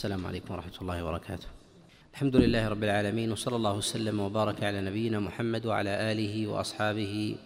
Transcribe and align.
السلام 0.00 0.26
عليكم 0.26 0.54
ورحمة 0.54 0.72
الله 0.82 1.04
وبركاته. 1.04 1.46
الحمد 2.12 2.36
لله 2.36 2.68
رب 2.68 2.84
العالمين 2.84 3.32
وصلى 3.32 3.56
الله 3.56 3.76
وسلم 3.76 4.20
وبارك 4.20 4.64
على 4.64 4.80
نبينا 4.80 5.20
محمد 5.20 5.66
وعلى 5.66 6.12
آله 6.12 6.46
وأصحابه 6.46 7.36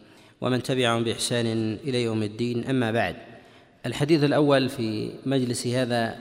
ومن 0.41 0.63
تبعهم 0.63 1.05
بإحسان 1.05 1.47
إلى 1.85 2.03
يوم 2.03 2.23
الدين. 2.23 2.65
أما 2.65 2.91
بعد 2.91 3.17
الحديث 3.87 4.25
الأول 4.25 4.69
في 4.69 5.11
مجلس 5.27 5.67
هذا 5.67 6.19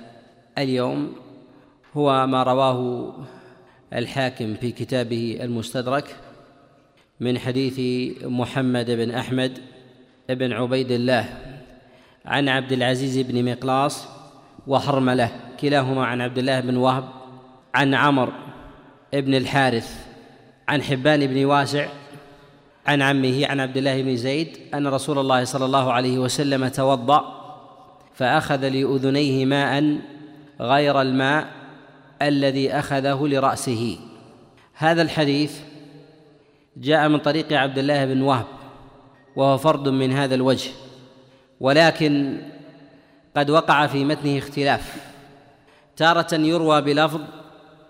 اليوم 0.57 1.15
هو 1.93 2.27
ما 2.27 2.43
رواه 2.43 3.13
الحاكم 3.93 4.55
في 4.55 4.71
كتابه 4.71 5.37
المستدرك 5.41 6.15
من 7.19 7.39
حديث 7.39 7.77
محمد 8.25 8.91
بن 8.91 9.11
أحمد 9.11 9.59
بن 10.29 10.53
عبيد 10.53 10.91
الله 10.91 11.25
عن 12.25 12.49
عبد 12.49 12.71
العزيز 12.71 13.17
بن 13.17 13.51
مقلاص 13.51 14.12
وحرمله 14.67 15.31
كلاهما 15.59 16.05
عن 16.05 16.21
عبد 16.21 16.37
الله 16.37 16.59
بن 16.59 16.77
وهب 16.77 17.09
عن 17.75 17.93
عمر 17.93 18.33
بن 19.13 19.35
الحارث 19.35 20.05
عن 20.67 20.81
حبان 20.81 21.27
بن 21.27 21.45
واسع 21.45 21.87
عن 22.87 23.01
عمه 23.01 23.47
عن 23.47 23.59
عبد 23.59 23.77
الله 23.77 24.01
بن 24.01 24.15
زيد 24.15 24.57
أن 24.73 24.87
رسول 24.87 25.19
الله 25.19 25.43
صلى 25.43 25.65
الله 25.65 25.93
عليه 25.93 26.17
وسلم 26.17 26.67
توضأ 26.67 27.43
فأخذ 28.13 28.67
لأذنيه 28.67 29.45
ماء 29.45 29.97
غير 30.59 31.01
الماء 31.01 31.47
الذي 32.21 32.71
أخذه 32.71 33.27
لرأسه. 33.27 33.97
هذا 34.73 35.01
الحديث 35.01 35.59
جاء 36.77 37.09
من 37.09 37.17
طريق 37.17 37.53
عبد 37.53 37.77
الله 37.77 38.05
بن 38.05 38.21
وهب 38.21 38.45
وهو 39.35 39.57
فرد 39.57 39.89
من 39.89 40.11
هذا 40.11 40.35
الوجه 40.35 40.71
ولكن 41.59 42.41
قد 43.37 43.49
وقع 43.49 43.87
في 43.87 44.05
متنه 44.05 44.37
اختلاف. 44.37 44.95
تارة 45.97 46.33
يروى 46.33 46.81
بلفظ 46.81 47.21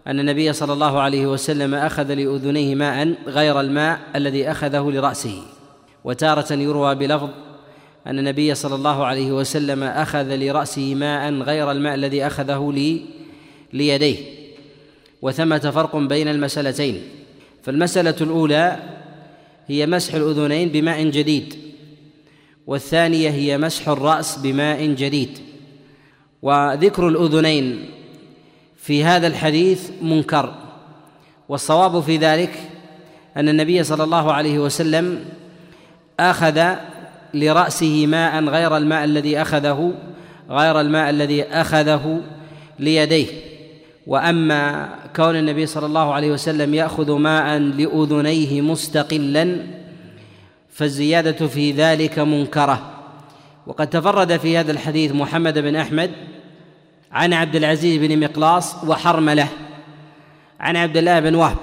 أن 0.07 0.19
النبي 0.19 0.53
صلى 0.53 0.73
الله 0.73 1.01
عليه 1.01 1.27
وسلم 1.27 1.75
أخذ 1.75 2.13
لأذنيه 2.13 2.75
ماء 2.75 3.15
غير 3.27 3.59
الماء 3.59 3.99
الذي 4.15 4.51
أخذه 4.51 4.91
لرأسه. 4.91 5.41
وتارة 6.03 6.53
يروى 6.53 6.95
بلفظ 6.95 7.29
أن 8.07 8.19
النبي 8.19 8.55
صلى 8.55 8.75
الله 8.75 9.05
عليه 9.05 9.31
وسلم 9.31 9.83
أخذ 9.83 10.35
لرأسه 10.35 10.95
ماء 10.95 11.33
غير 11.33 11.71
الماء 11.71 11.95
الذي 11.95 12.27
أخذه 12.27 12.71
لي 12.75 13.01
ليديه. 13.73 14.17
وثمة 15.21 15.59
فرق 15.59 15.95
بين 15.95 16.27
المسألتين. 16.27 17.01
فالمسألة 17.63 18.15
الأولى 18.21 18.79
هي 19.67 19.85
مسح 19.85 20.13
الأذنين 20.13 20.69
بماء 20.69 21.03
جديد. 21.03 21.72
والثانية 22.67 23.29
هي 23.29 23.57
مسح 23.57 23.89
الرأس 23.89 24.37
بماء 24.37 24.85
جديد. 24.85 25.39
وذكر 26.41 27.07
الأذنين 27.07 27.85
في 28.77 29.03
هذا 29.03 29.27
الحديث 29.27 29.89
منكر. 30.01 30.53
والصواب 31.49 31.99
في 31.99 32.17
ذلك 32.17 32.69
أن 33.37 33.49
النبي 33.49 33.83
صلى 33.83 34.03
الله 34.03 34.33
عليه 34.33 34.59
وسلم 34.59 35.25
أخذ 36.19 36.75
لرأسه 37.33 38.05
ماء 38.07 38.43
غير 38.43 38.77
الماء 38.77 39.03
الذي 39.03 39.41
أخذه 39.41 39.93
غير 40.49 40.81
الماء 40.81 41.09
الذي 41.09 41.43
أخذه 41.43 42.21
ليديه. 42.79 43.27
وأما 44.07 44.89
كون 45.15 45.35
النبي 45.35 45.65
صلى 45.65 45.85
الله 45.85 46.13
عليه 46.13 46.31
وسلم 46.31 46.73
يأخذ 46.73 47.11
ماء 47.11 47.57
لأذنيه 47.57 48.61
مستقلا 48.61 49.57
فالزيادة 50.75 51.47
في 51.47 51.71
ذلك 51.71 52.19
منكرة. 52.19 52.89
وقد 53.67 53.89
تفرد 53.89 54.37
في 54.37 54.57
هذا 54.57 54.71
الحديث 54.71 55.11
محمد 55.11 55.59
بن 55.59 55.75
أحمد 55.75 56.11
عن 57.11 57.33
عبد 57.33 57.55
العزيز 57.55 58.01
بن 58.01 58.19
مقلاص 58.19 58.83
وحرملة 58.83 59.47
عن 60.59 60.75
عبد 60.77 60.97
الله 60.97 61.19
بن 61.19 61.35
وهب. 61.35 61.57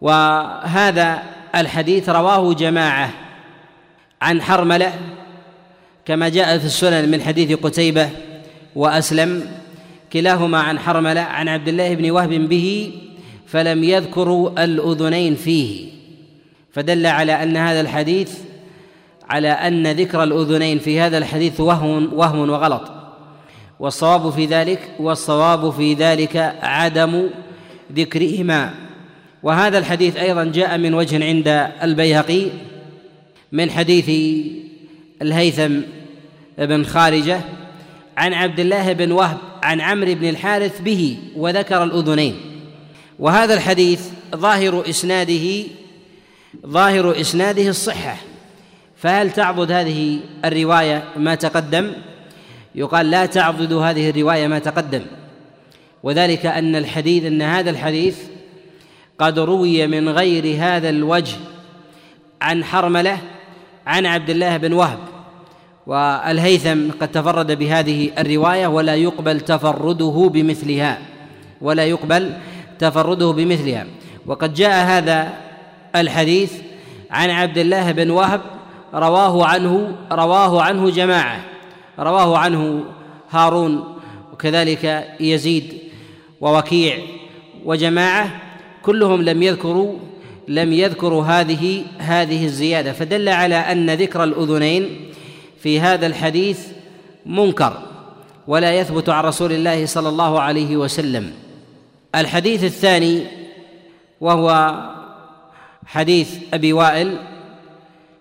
وهذا 0.00 1.22
الحديث 1.54 2.08
رواه 2.08 2.54
جماعة 2.54 3.10
عن 4.22 4.42
حرملة 4.42 4.92
كما 6.04 6.28
جاء 6.28 6.58
في 6.58 6.64
السنن 6.64 7.10
من 7.10 7.22
حديث 7.22 7.52
قتيبة 7.52 8.10
وأسلم 8.76 9.50
كلاهما 10.12 10.58
عن 10.58 10.78
حرملة 10.78 11.20
عن 11.20 11.48
عبد 11.48 11.68
الله 11.68 11.94
بن 11.94 12.10
وهب 12.10 12.30
به 12.30 12.92
فلم 13.46 13.84
يذكروا 13.84 14.64
الأذنين 14.64 15.34
فيه. 15.34 15.94
فدل 16.74 17.06
على 17.06 17.42
أن 17.42 17.56
هذا 17.56 17.80
الحديث 17.80 18.38
على 19.28 19.48
أن 19.48 19.92
ذكر 19.92 20.22
الأذنين 20.22 20.78
في 20.78 21.00
هذا 21.00 21.18
الحديث 21.18 21.60
وهم 21.60 22.14
وهم 22.14 22.50
وغلط. 22.50 22.90
والصواب 23.80 24.30
في 24.30 24.46
ذلك 24.46 24.80
والصواب 24.98 25.70
في 25.70 25.94
ذلك 25.94 26.36
عدم 26.62 27.30
ذكرهما. 27.92 28.74
وهذا 29.42 29.78
الحديث 29.78 30.16
أيضا 30.16 30.44
جاء 30.44 30.78
من 30.78 30.94
وجه 30.94 31.24
عند 31.24 31.48
البيهقي 31.82 32.46
من 33.52 33.70
حديث 33.70 34.10
الهيثم 35.22 35.80
بن 36.58 36.84
خارجة 36.84 37.40
عن 38.16 38.34
عبد 38.34 38.60
الله 38.60 38.92
بن 38.92 39.12
وهب 39.12 39.38
عن 39.62 39.80
عمرو 39.80 40.14
بن 40.14 40.28
الحارث 40.28 40.80
به 40.80 41.18
وذكر 41.36 41.82
الأذنين. 41.82 42.34
وهذا 43.18 43.54
الحديث 43.54 44.00
ظاهر 44.36 44.84
إسناده 44.88 45.64
ظاهر 46.66 47.20
إسناده 47.20 47.68
الصحة 47.68 48.16
فهل 48.96 49.30
تعضد 49.30 49.72
هذه 49.72 50.20
الرواية 50.44 51.04
ما 51.16 51.34
تقدم؟ 51.34 51.92
يقال 52.74 53.10
لا 53.10 53.26
تعضد 53.26 53.72
هذه 53.72 54.10
الرواية 54.10 54.46
ما 54.46 54.58
تقدم. 54.58 55.02
وذلك 56.02 56.46
أن 56.46 56.76
الحديث 56.76 57.24
أن 57.24 57.42
هذا 57.42 57.70
الحديث 57.70 58.18
قد 59.18 59.38
روي 59.38 59.86
من 59.86 60.08
غير 60.08 60.56
هذا 60.58 60.88
الوجه 60.88 61.36
عن 62.42 62.64
حرملة 62.64 63.18
عن 63.86 64.06
عبد 64.06 64.30
الله 64.30 64.56
بن 64.56 64.72
وهب. 64.72 64.98
والهيثم 65.86 66.90
قد 67.00 67.08
تفرد 67.12 67.58
بهذه 67.58 68.10
الرواية 68.18 68.66
ولا 68.66 68.94
يقبل 68.94 69.40
تفرده 69.40 70.30
بمثلها. 70.32 70.98
ولا 71.60 71.84
يقبل 71.84 72.32
تفرده 72.78 73.30
بمثلها. 73.30 73.86
وقد 74.26 74.54
جاء 74.54 74.86
هذا 74.86 75.32
الحديث 75.96 76.52
عن 77.10 77.30
عبد 77.30 77.58
الله 77.58 77.92
بن 77.92 78.10
وهب 78.10 78.40
رواه 78.94 79.46
عنه 79.46 79.96
رواه 80.12 80.62
عنه 80.62 80.90
جماعة 80.90 81.44
رواه 81.98 82.38
عنه 82.38 82.84
هارون 83.30 83.94
وكذلك 84.32 85.14
يزيد 85.20 85.74
ووكيع 86.40 86.98
وجماعة 87.64 88.30
كلهم 88.82 89.22
لم 89.22 89.42
يذكروا 89.42 89.98
لم 90.48 90.72
يذكروا 90.72 91.24
هذه 91.24 91.84
هذه 91.98 92.44
الزيادة 92.44 92.92
فدل 92.92 93.28
على 93.28 93.54
أن 93.54 93.90
ذكر 93.90 94.24
الأذنين 94.24 95.10
في 95.60 95.80
هذا 95.80 96.06
الحديث 96.06 96.66
منكر 97.26 97.78
ولا 98.46 98.74
يثبت 98.74 99.08
عن 99.08 99.24
رسول 99.24 99.52
الله 99.52 99.86
صلى 99.86 100.08
الله 100.08 100.40
عليه 100.40 100.76
وسلم. 100.76 101.32
الحديث 102.14 102.64
الثاني 102.64 103.26
وهو 104.20 104.74
حديث 105.86 106.36
أبي 106.54 106.72
وائل 106.72 107.18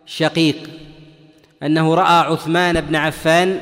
شقيق 0.06 0.70
أنه 1.64 1.96
رأى 1.96 2.32
عثمان 2.32 2.82
بن 2.82 2.96
عفان 2.96 3.62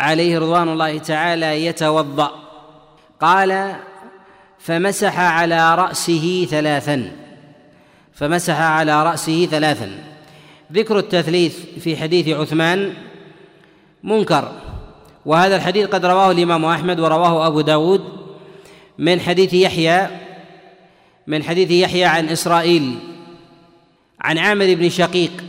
عليه 0.00 0.38
رضوان 0.38 0.68
الله 0.68 0.98
تعالى 0.98 1.66
يتوضأ 1.66 2.30
قال 3.20 3.76
فمسح 4.58 5.20
على 5.20 5.74
رأسه 5.74 6.46
ثلاثا 6.50 7.12
فمسح 8.12 8.60
على 8.60 9.02
رأسه 9.02 9.46
ثلاثا. 9.46 9.90
ذكر 10.72 10.98
التثليث 10.98 11.56
في 11.80 11.96
حديث 11.96 12.28
عثمان 12.28 12.94
منكر 14.02 14.52
وهذا 15.26 15.56
الحديث 15.56 15.86
قد 15.86 16.04
رواه 16.04 16.30
الإمام 16.30 16.64
أحمد 16.64 17.00
ورواه 17.00 17.46
أبو 17.46 17.60
داود 17.60 18.04
من 18.98 19.20
حديث 19.20 19.54
يحيى 19.54 20.25
من 21.26 21.42
حديث 21.42 21.70
يحيى 21.70 22.04
عن 22.04 22.28
إسرائيل 22.28 22.98
عن 24.20 24.38
عامر 24.38 24.74
بن 24.74 24.88
شقيق 24.88 25.44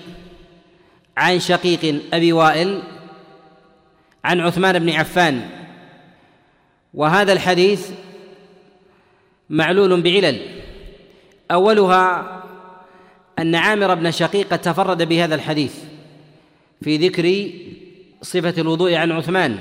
عن 1.18 1.40
شقيق 1.40 2.02
أبي 2.14 2.34
وائل 2.34 2.82
عن 4.24 4.40
عثمان 4.40 4.80
بن 4.80 4.90
عفان. 4.90 5.50
وهذا 6.94 7.34
الحديث 7.34 7.92
معلول 9.50 10.02
بعلل. 10.02 10.42
أولها 11.52 12.34
أن 13.40 13.56
عامر 13.56 13.96
بن 13.96 14.12
شقيق 14.12 14.48
قد 14.48 14.62
تفرد 14.62 15.04
بهذا 15.04 15.36
الحديث 15.36 15.76
في 16.82 16.98
ذكر 16.98 17.52
صفة 18.22 18.62
الوضوء 18.62 18.94
عن 18.94 19.12
عثمان. 19.12 19.60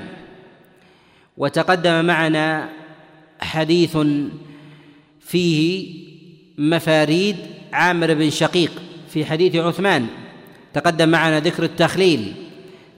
وتقدم 1.37 2.05
معنا 2.05 2.69
حديث 3.41 3.97
فيه 5.19 6.06
مفاريد 6.57 7.35
عامر 7.73 8.13
بن 8.13 8.29
شقيق 8.29 8.71
في 9.09 9.25
حديث 9.25 9.55
عثمان. 9.55 10.07
تقدم 10.73 11.09
معنا 11.09 11.39
ذكر 11.39 11.63
التخليل 11.63 12.33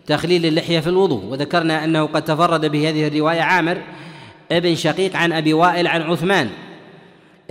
تخليل 0.08 0.46
اللحية 0.46 0.80
في 0.80 0.88
الوضوء 0.88 1.26
وذكرنا 1.26 1.84
أنه 1.84 2.06
قد 2.06 2.22
تفرد 2.22 2.66
بهذه 2.66 3.08
الرواية 3.08 3.42
عامر 3.42 3.82
ابن 4.52 4.76
شقيق 4.76 5.16
عن 5.16 5.34
أبي 5.34 5.54
وائل 5.54 5.88
عن 5.88 6.02
عثمان 6.02 6.50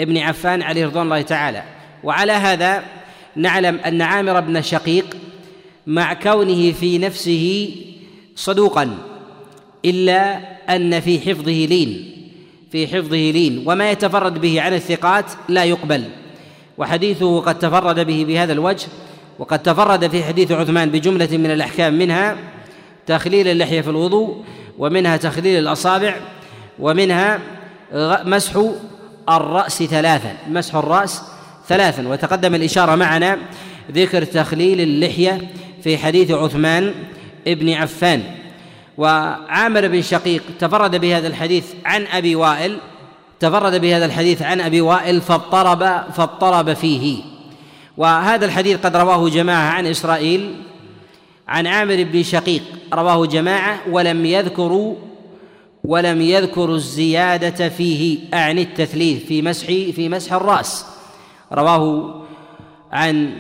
ابن 0.00 0.19
عفان 0.19 0.62
عليه 0.62 0.87
رضوان 0.87 1.05
الله 1.05 1.22
تعالى. 1.22 1.62
وعلى 2.05 2.32
هذا 2.32 2.84
نعلم 3.37 3.76
أن 3.76 4.02
عامر 4.02 4.40
بن 4.40 4.62
شقيق 4.62 5.16
مع 5.87 6.14
كونه 6.14 6.72
في 6.72 6.99
نفسه 6.99 7.75
صدوقا 8.37 8.99
إلا 9.84 10.40
أن 10.76 11.00
في 11.00 11.20
حفظه 11.20 11.66
لين. 11.66 12.18
في 12.73 12.87
حفظه 12.87 13.17
لين 13.17 13.62
وما 13.67 13.91
يتفرد 13.91 14.41
به 14.41 14.61
عن 14.61 14.75
الثقات 14.75 15.25
لا 15.49 15.65
يقبل. 15.65 16.05
وحديثه 16.79 17.41
قد 17.41 17.59
تفرد 17.59 18.00
به 18.00 18.25
بهذا 18.29 18.53
الوجه 18.53 18.87
وقد 19.38 19.59
تفرد 19.59 20.11
في 20.11 20.25
حديث 20.25 20.53
عثمان 20.53 20.91
بجملة 20.91 21.29
من 21.37 21.50
الأحكام 21.50 21.99
منها 21.99 22.37
تخليل 23.06 23.49
اللحية 23.49 23.81
في 23.81 23.91
الوضوء 23.91 24.44
ومنها 24.79 25.17
تخليل 25.17 25.59
الأصابع 25.59 26.17
ومنها 26.79 27.41
مسح 28.25 28.62
الرأس 29.29 29.82
ثلاثا 29.82 30.37
مسح 30.49 30.75
الرأس 30.75 31.23
ثلاثا. 31.69 32.09
وتقدم 32.09 32.55
الإشارة 32.55 32.94
معنا 32.94 33.38
ذكر 33.93 34.25
تخليل 34.25 34.81
اللحية 34.81 35.49
في 35.85 35.99
حديث 35.99 36.31
عثمان 36.31 36.94
ابن 37.47 37.73
عفان. 37.73 38.23
وعامر 38.99 39.89
بن 39.89 40.03
شقيق 40.03 40.43
تفرد 40.59 40.97
بهذا 40.97 41.27
الحديث 41.29 41.65
عن 41.85 42.06
أبي 42.06 42.35
وائل 42.35 42.79
تفرد 43.41 43.81
بهذا 43.81 44.05
الحديث 44.05 44.43
عن 44.43 44.61
أبي 44.61 44.81
وائل 44.81 45.21
فاضطرب 45.21 46.12
فاضطرب 46.12 46.73
فيه. 46.73 47.23
وهذا 47.97 48.47
الحديث 48.47 48.79
قد 48.87 48.97
رواه 48.97 49.29
جماعة 49.29 49.71
عن 49.71 49.87
إسرائيل 49.87 50.55
عن 51.49 51.67
عامر 51.67 52.05
بن 52.12 52.23
شقيق 52.23 52.62
رواه 52.93 53.27
جماعة 53.27 53.79
ولم 53.91 54.27
يذكروا 54.27 54.95
ولم 55.85 56.21
يذكروا 56.21 56.77
الزيادة 56.77 57.69
فيه 57.69 58.19
أعني 58.35 58.62
التثليث 58.62 59.25
في 59.25 59.43
مسح 59.43 59.67
في 59.67 60.09
مسح 60.09 60.33
الرأس. 60.33 60.87
رواه 61.53 62.15
عن 62.93 63.33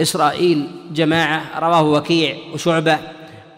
إسرائيل 0.00 0.68
جماعة 0.92 1.42
رواه 1.58 1.82
وكيع 1.82 2.36
وشعبة. 2.54 3.15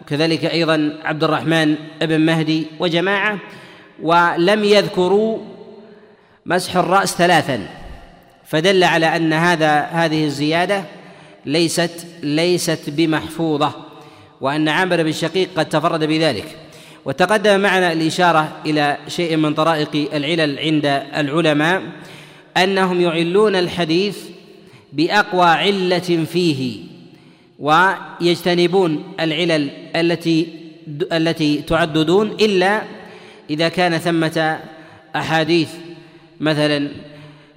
وكذلك 0.09 0.45
أيضا 0.45 0.99
عبد 1.05 1.25
الرحمن 1.25 1.75
بن 2.01 2.21
مهدي 2.21 2.67
وجماعة 2.79 3.39
ولم 4.03 4.65
يذكروا 4.65 5.39
مسح 6.47 6.77
الرأس 6.77 7.17
ثلاثا 7.17 7.69
فدل 8.45 8.85
على 8.85 9.17
أن 9.17 9.33
هذا 9.33 9.81
هذه 9.81 10.25
الزيادة 10.25 10.85
ليست 11.47 12.07
ليست 12.23 12.91
بمحفوظة 12.91 13.73
وأن 14.41 14.69
عامر 14.69 15.03
بن 15.03 15.13
شقيق 15.13 15.49
قد 15.57 15.69
تفرد 15.69 16.05
بذلك. 16.05 16.57
وتقدم 17.05 17.61
معنا 17.61 17.93
الإشارة 17.93 18.53
إلى 18.67 18.99
شيء 19.09 19.37
من 19.37 19.55
طرائق 19.55 20.09
العلل 20.15 20.59
عند 20.59 20.87
العلماء 21.17 21.83
أنهم 22.57 23.01
يعلون 23.01 23.57
الحديث 23.57 24.19
بأقوى 24.93 25.47
علة 25.47 26.25
فيه. 26.33 26.81
ويجتنبون 27.59 29.13
العلل 29.21 29.71
التي 29.97 30.49
التي 31.13 31.63
تعددون 31.63 32.31
إلا 32.31 32.83
إذا 33.51 33.69
كان 33.69 33.99
ثمة 33.99 34.61
أحاديث. 35.17 35.69
مثلا 36.41 36.91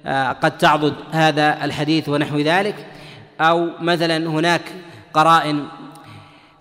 آه، 0.06 0.32
قد 0.32 0.58
تعضد 0.58 0.94
هذا 1.10 1.64
الحديث 1.64 2.08
ونحو 2.08 2.38
ذلك 2.38 2.74
أو 3.40 3.70
مثلا 3.80 4.30
هناك 4.30 4.60
قرائن 5.14 5.64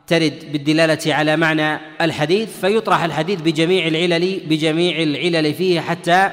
ترد 0.08 0.52
بالدلالة 0.52 1.14
على 1.14 1.38
معنى 1.38 1.80
الحديث 2.02 2.60
فيطرح 2.60 3.04
الحديث 3.04 3.42
بجميع 3.42 3.88
العلل 3.88 4.40
بجميع 4.50 5.02
العلل 5.02 5.54
فيه 5.54 5.80
حتى 5.80 6.30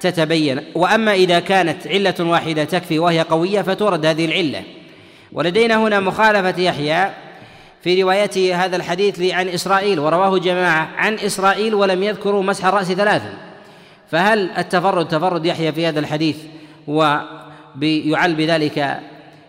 تتبين. 0.00 0.60
وأما 0.74 1.14
إذا 1.14 1.40
كانت 1.40 1.86
علة 1.86 2.14
واحدة 2.20 2.64
تكفي 2.64 2.98
وهي 2.98 3.20
قوية 3.20 3.62
فتورد 3.62 4.06
هذه 4.06 4.24
العلة. 4.24 4.62
ولدينا 5.32 5.76
هنا 5.76 6.00
مخالفة 6.00 6.62
يحيى 6.62 7.10
في 7.82 8.02
روايته 8.02 8.64
هذا 8.64 8.76
الحديث 8.76 9.32
عن 9.32 9.48
إسرائيل 9.48 10.00
ورواه 10.00 10.38
جماعة 10.38 10.88
عن 10.96 11.14
إسرائيل 11.14 11.74
ولم 11.74 12.02
يذكروا 12.02 12.42
مسح 12.42 12.64
الرأس 12.64 12.92
ثلاثا. 12.92 13.34
فهل 14.10 14.50
التفرد 14.50 15.08
تفرد 15.08 15.46
يحيى 15.46 15.72
في 15.72 15.86
هذا 15.86 16.00
الحديث 16.00 16.36
ويعل 16.86 18.34
بذلك 18.34 19.00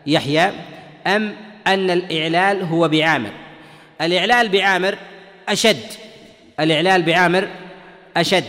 يحيى 0.07 0.51
أم 1.07 1.35
أن 1.67 1.89
الإعلال 1.89 2.61
هو 2.61 2.87
بعامر؟ 2.87 3.31
الإعلال 4.01 4.49
بعامر 4.49 4.97
أشد. 5.49 5.85
الإعلال 6.59 7.03
بعامر 7.03 7.47
أشد. 8.17 8.43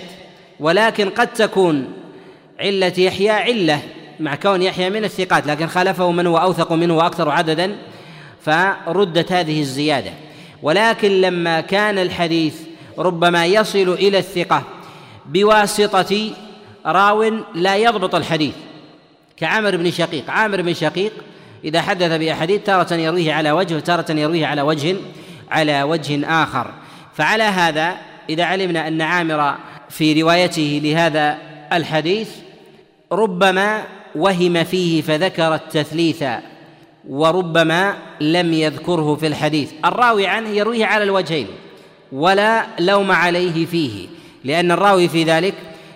ولكن 0.60 1.10
قد 1.10 1.32
تكون 1.32 1.92
علة 2.60 2.92
يحيى 2.98 3.30
علة. 3.30 3.80
مع 4.20 4.34
كون 4.34 4.62
يحيى 4.62 4.90
من 4.90 5.04
الثقات 5.04 5.46
لكن 5.46 5.66
خالفه 5.66 6.10
من 6.10 6.26
هو 6.26 6.38
أوثق 6.38 6.72
منه 6.72 6.96
وأكثر 6.96 7.30
عددا 7.30 7.76
فردت 8.40 9.32
هذه 9.32 9.60
الزيادة. 9.60 10.10
ولكن 10.62 11.20
لما 11.20 11.60
كان 11.60 11.98
الحديث 11.98 12.54
ربما 12.98 13.46
يصل 13.46 13.88
إلى 13.88 14.18
الثقة 14.18 14.62
بواسطة 15.26 16.30
راو 16.86 17.32
لا 17.54 17.76
يضبط 17.76 18.14
الحديث 18.14 18.54
كعامر 19.36 19.76
بن 19.76 19.90
شقيق. 19.90 20.30
عامر 20.30 20.62
بن 20.62 20.74
شقيق 20.74 21.12
إذا 21.64 21.82
حدث 21.82 22.12
بأحاديث 22.12 22.62
تارة 22.62 22.94
يرويه 22.94 23.32
على 23.32 23.50
وجه 23.50 23.76
وتارة 23.76 24.12
يرويه 24.12 24.46
على 24.46 24.62
وجه 24.62 24.96
على 25.50 25.82
وجه 25.82 26.42
آخر. 26.42 26.70
فعلى 27.14 27.42
هذا 27.42 27.96
إذا 28.28 28.44
علمنا 28.44 28.88
أن 28.88 29.02
عامر 29.02 29.54
في 29.90 30.22
روايته 30.22 30.80
لهذا 30.84 31.38
الحديث 31.72 32.28
ربما 33.12 33.82
وهم 34.16 34.64
فيه 34.64 35.02
فذكر 35.02 35.54
التثليث 35.54 36.24
وربما 37.08 37.94
لم 38.20 38.52
يذكره 38.52 39.14
في 39.14 39.26
الحديث. 39.26 39.72
الراوي 39.84 40.26
عنه 40.26 40.48
يرويه 40.48 40.86
على 40.86 41.04
الوجهين 41.04 41.46
ولا 42.12 42.66
لوم 42.80 43.12
عليه 43.12 43.66
فيه 43.66 44.06
لأن 44.44 44.70
الراوي 44.70 45.08
في 45.08 45.24
ذلك 45.24 45.54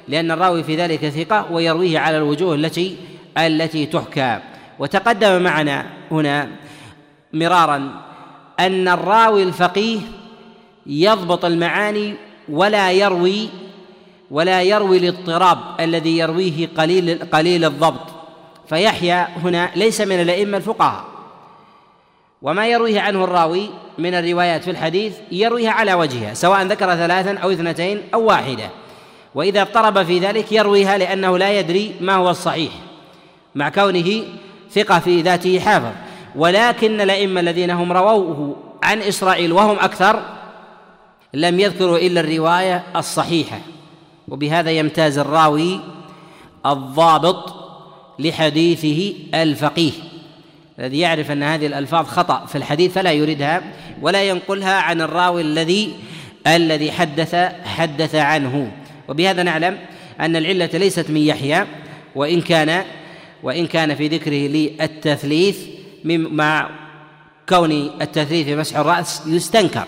لأن 0.09 0.31
الراوي 0.31 0.63
في 0.65 0.77
ذلك 0.77 1.09
ثقة 1.09 1.53
ويرويه 1.53 1.99
على 1.99 2.17
الوجوه 2.17 2.55
التي 2.55 2.97
التي 3.39 3.87
تحكى. 3.87 4.39
وتقدم 4.79 5.43
معنا 5.43 5.87
هنا 6.11 6.49
مرارا 7.33 7.91
أن 8.61 8.89
الراوي 8.89 9.43
الفقيه 9.43 9.99
يضبط 10.87 11.45
المعاني 11.45 12.15
ولا 12.49 12.93
يروي 12.93 13.49
ولا 14.31 14.63
يروي 14.63 14.99
الاضطراب 14.99 15.59
الذي 15.81 16.19
يرويه 16.19 16.69
قليل 16.77 17.19
قليل 17.33 17.65
الضبط. 17.65 18.07
فيحيى 18.69 19.15
هنا 19.15 19.71
ليس 19.77 20.01
من 20.01 20.21
الأئمة 20.21 20.57
الفقهاء. 20.57 21.05
وما 22.43 22.67
يرويه 22.67 23.01
عنه 23.01 23.25
الراوي 23.25 23.71
من 23.99 24.15
الروايات 24.15 24.65
في 24.65 24.71
الحديث 24.71 25.17
يرويها 25.33 25.71
على 25.71 25.95
وجهها 25.95 26.35
سواء 26.35 26.63
ذكر 26.63 26.97
ثلاثا 26.97 27.39
أو 27.39 27.51
اثنتين 27.51 28.03
أو 28.15 28.25
واحدة. 28.25 28.71
وإذا 29.35 29.63
اضطرب 29.63 30.03
في 30.03 30.19
ذلك 30.19 30.53
يرويها 30.53 30.99
لأنه 30.99 31.39
لا 31.39 31.59
يدري 31.59 31.95
ما 32.01 32.15
هو 32.15 32.31
الصحيح 32.31 32.73
مع 33.55 33.69
كونه 33.69 34.23
ثقة 34.71 34.99
في 34.99 35.23
ذاته 35.23 35.61
حافظ. 35.61 35.93
ولكن 36.37 37.01
الأئمة 37.01 37.41
الذين 37.41 37.71
هم 37.71 37.93
رووه 37.93 38.57
عن 38.83 39.03
إسرائيل 39.03 39.53
وهم 39.53 39.79
أكثر 39.79 40.23
لم 41.35 41.61
يذكروا 41.61 41.99
إلا 41.99 42.21
الرواية 42.21 42.85
الصحيحة. 42.97 43.59
وبهذا 44.31 44.71
يمتاز 44.71 45.19
الراوي 45.19 45.81
الضابط 46.67 47.55
لحديثه 48.19 49.15
الفقيه 49.35 49.93
الذي 50.79 50.99
يعرف 50.99 51.31
أن 51.31 51.43
هذه 51.43 51.67
الألفاظ 51.67 52.07
خطأ 52.07 52.47
في 52.47 52.59
الحديث 52.59 52.93
فلا 52.93 53.13
يريدها 53.13 53.63
ولا 54.03 54.23
ينقلها 54.23 54.75
عن 54.75 55.01
الراوي 55.01 55.43
الذي 55.43 55.95
الذي 56.47 56.93
حدث 56.93 57.35
حدث 57.65 58.15
عنه. 58.15 58.73
وبهذا 59.09 59.43
نعلم 59.43 59.79
أن 60.21 60.37
العلة 60.37 60.71
ليست 60.75 61.11
من 61.11 61.21
يحيى 61.21 61.67
وإن 62.15 62.41
كان 62.41 62.85
وإن 63.43 63.67
كان 63.67 63.95
في 63.95 64.09
ذكره 64.09 64.49
للتثليث 64.49 65.59
مع 66.05 66.71
كون 67.49 67.73
التثليث 68.01 68.47
في 68.47 68.57
مسح 68.57 68.77
الرأس 68.77 69.23
يستنكر 69.27 69.85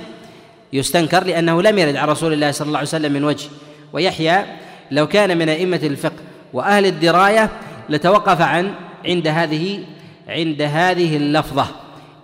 يستنكر 0.73 1.25
لأنه 1.25 1.63
لم 1.63 1.79
يرد 1.79 1.97
عن 1.97 2.09
رسول 2.09 2.33
الله 2.33 2.51
صلى 2.51 2.67
الله 2.67 2.79
عليه 2.79 2.89
وسلم 2.89 3.13
من 3.13 3.25
وجه. 3.25 3.49
ويحيى 3.93 4.45
لو 4.91 5.07
كان 5.07 5.39
من 5.39 5.49
أئمة 5.49 5.81
الفقه 5.83 6.23
وأهل 6.53 6.87
الدراية 6.87 7.51
لتوقف 7.89 8.41
عن 8.41 8.75
عند 9.05 9.29
هذه 9.29 9.85
عند 10.29 10.63
هذه 10.63 11.17
اللفظة 11.17 11.67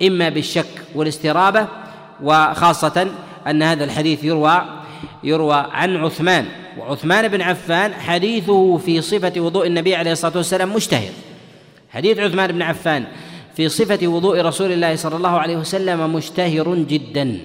إما 0.03 0.29
بالشك 0.29 0.67
والاسترابة 0.95 1.67
وخاصة 2.23 3.09
أن 3.47 3.63
هذا 3.63 3.85
الحديث 3.85 4.25
يروى 4.25 4.63
يروى 5.25 5.67
عن 5.73 5.97
عثمان 5.97 6.47
وعثمان 6.79 7.29
بن 7.29 7.43
عفان 7.43 7.95
حديثه 7.95 8.77
في 8.77 9.01
صفة 9.01 9.33
وضوء 9.37 9.67
النبي 9.67 9.95
عليه 9.95 10.13
الصلاة 10.13 10.37
والسلام 10.37 10.75
مشتهر. 10.75 11.11
حديث 11.91 12.19
عثمان 12.19 12.53
بن 12.53 12.63
عفان 12.63 13.05
في 13.57 13.69
صفة 13.69 14.07
وضوء 14.07 14.41
رسول 14.41 14.73
الله 14.73 14.97
صلى 14.97 15.17
الله 15.17 15.39
عليه 15.39 15.57
وسلم 15.57 16.13
مشتهر 16.15 16.75
جدا 16.75 17.39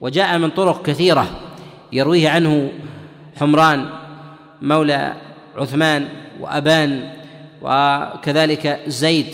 وجاء 0.00 0.38
من 0.38 0.50
طرق 0.50 0.82
كثيرة 0.82 1.26
يرويه 1.92 2.28
عنه 2.28 2.70
حمران 3.40 3.88
مولى 4.62 5.12
عثمان 5.56 6.08
وأبان 6.40 7.10
وكذلك 7.62 8.80
زيد 8.86 9.26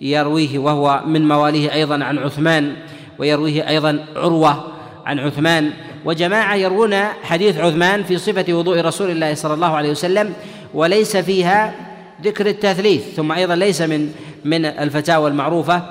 يرويه 0.00 0.58
وهو 0.58 1.02
من 1.06 1.28
مواليه 1.28 1.72
أيضا 1.72 2.04
عن 2.04 2.18
عثمان 2.18 2.76
ويرويه 3.18 3.68
أيضا 3.68 4.04
عروة 4.16 4.64
عن 5.06 5.18
عثمان. 5.18 5.70
وجماعة 6.04 6.54
يروون 6.54 6.94
حديث 7.22 7.58
عثمان 7.58 8.02
في 8.02 8.18
صفة 8.18 8.54
وضوء 8.54 8.80
رسول 8.80 9.10
الله 9.10 9.34
صلى 9.34 9.54
الله 9.54 9.76
عليه 9.76 9.90
وسلم 9.90 10.32
وليس 10.74 11.16
فيها 11.16 11.74
ذكر 12.22 12.46
التثليث 12.46 13.14
ثم 13.16 13.32
أيضا 13.32 13.56
ليس 13.56 13.82
من 13.82 14.12
من 14.44 14.64
الفتاوى 14.64 15.30
المعروفة 15.30 15.82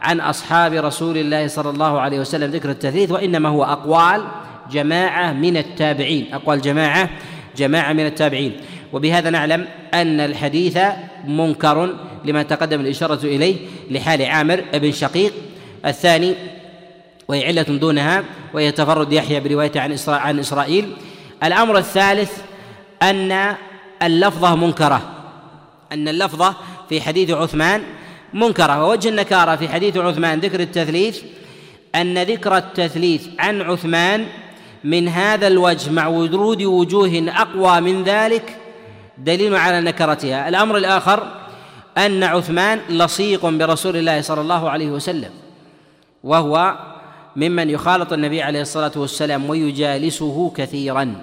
عن 0.00 0.20
أصحاب 0.20 0.72
رسول 0.72 1.16
الله 1.16 1.46
صلى 1.46 1.70
الله 1.70 2.00
عليه 2.00 2.20
وسلم 2.20 2.50
ذكر 2.50 2.70
التثليث 2.70 3.10
وإنما 3.10 3.48
هو 3.48 3.64
أقوال 3.64 4.24
جماعة 4.70 5.32
من 5.32 5.56
التابعين. 5.56 6.26
أقوال 6.32 6.60
جماعة 6.60 7.10
جماعة 7.56 7.92
من 7.92 8.06
التابعين. 8.06 8.52
وبهذا 8.92 9.30
نعلم 9.30 9.66
أن 9.94 10.20
الحديث 10.20 10.78
منكر 11.26 11.96
لما 12.24 12.42
تقدم 12.42 12.80
الإشارة 12.80 13.24
إليه 13.24 13.56
لحال 13.90 14.22
عامر 14.22 14.64
بن 14.74 14.92
شقيق 14.92 15.32
الثاني 15.86 16.34
وهي 17.28 17.46
علة 17.46 17.62
دونها 17.62 18.24
وهي 18.54 18.72
تفرد 18.72 19.12
يحيى 19.12 19.40
بروايته 19.40 19.80
عن 19.80 19.98
عن 20.08 20.38
إسرائيل. 20.38 20.92
الأمر 21.44 21.78
الثالث 21.78 22.32
أن 23.02 23.54
اللفظة 24.02 24.56
منكرة. 24.56 25.02
أن 25.92 26.08
اللفظة 26.08 26.54
في 26.88 27.00
حديث 27.00 27.30
عثمان 27.30 27.82
منكرة. 28.34 28.84
ووجه 28.84 29.08
النكارة 29.08 29.56
في 29.56 29.68
حديث 29.68 29.96
عثمان 29.96 30.40
ذكر 30.40 30.60
التثليث 30.60 31.22
أن 31.94 32.22
ذكر 32.22 32.56
التثليث 32.56 33.26
عن 33.38 33.62
عثمان 33.62 34.26
من 34.86 35.08
هذا 35.08 35.46
الوجه 35.46 35.90
مع 35.90 36.06
ورود 36.06 36.62
وجوه 36.62 37.26
أقوى 37.28 37.80
من 37.80 38.04
ذلك 38.04 38.56
دليل 39.18 39.54
على 39.54 39.80
نكرتها. 39.80 40.48
الأمر 40.48 40.76
الآخر 40.76 41.26
أن 41.98 42.22
عثمان 42.22 42.80
لصيق 42.88 43.46
برسول 43.46 43.96
الله 43.96 44.20
صلى 44.20 44.40
الله 44.40 44.70
عليه 44.70 44.90
وسلم 44.90 45.30
وهو 46.24 46.78
ممن 47.36 47.70
يخالط 47.70 48.12
النبي 48.12 48.42
عليه 48.42 48.60
الصلاة 48.60 48.92
والسلام 48.96 49.50
ويجالسه 49.50 50.52
كثيرا. 50.56 51.14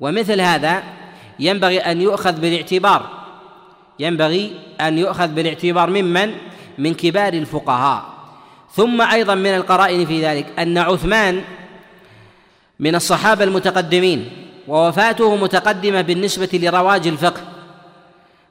ومثل 0.00 0.40
هذا 0.40 0.82
ينبغي 1.38 1.78
أن 1.78 2.00
يؤخذ 2.00 2.32
بالاعتبار 2.32 3.02
ينبغي 3.98 4.52
أن 4.80 4.98
يؤخذ 4.98 5.28
بالاعتبار 5.28 5.90
ممن؟ 5.90 6.34
من 6.78 6.94
كبار 6.94 7.32
الفقهاء. 7.32 8.04
ثم 8.72 9.02
أيضا 9.02 9.34
من 9.34 9.54
القرائن 9.54 10.06
في 10.06 10.24
ذلك 10.24 10.46
أن 10.58 10.78
عثمان 10.78 11.42
من 12.82 12.94
الصحابة 12.94 13.44
المتقدمين 13.44 14.30
ووفاته 14.68 15.36
متقدمة 15.36 16.00
بالنسبة 16.00 16.48
لرواج 16.52 17.06
الفقه. 17.06 17.40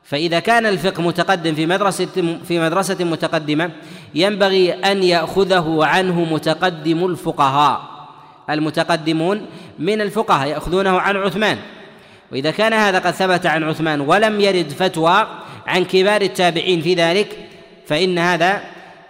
فإذا 0.03 0.39
كان 0.39 0.65
الفقه 0.65 1.01
متقدم 1.01 1.55
في 1.55 1.65
مدرسة 1.65 2.39
في 2.47 2.59
مدرسة 2.59 3.05
متقدمة 3.05 3.71
ينبغي 4.15 4.73
أن 4.73 5.03
يأخذه 5.03 5.85
عنه 5.85 6.23
متقدم 6.23 7.05
الفقهاء. 7.05 7.81
المتقدمون 8.49 9.45
من 9.79 10.01
الفقهاء 10.01 10.47
يأخذونه 10.47 10.99
عن 10.99 11.17
عثمان. 11.17 11.57
وإذا 12.31 12.51
كان 12.51 12.73
هذا 12.73 12.99
قد 12.99 13.11
ثبت 13.11 13.45
عن 13.45 13.63
عثمان 13.63 14.01
ولم 14.01 14.41
يرد 14.41 14.69
فتوى 14.69 15.27
عن 15.67 15.85
كبار 15.85 16.21
التابعين 16.21 16.81
في 16.81 16.93
ذلك 16.93 17.37
فإن 17.87 18.19
هذا 18.19 18.61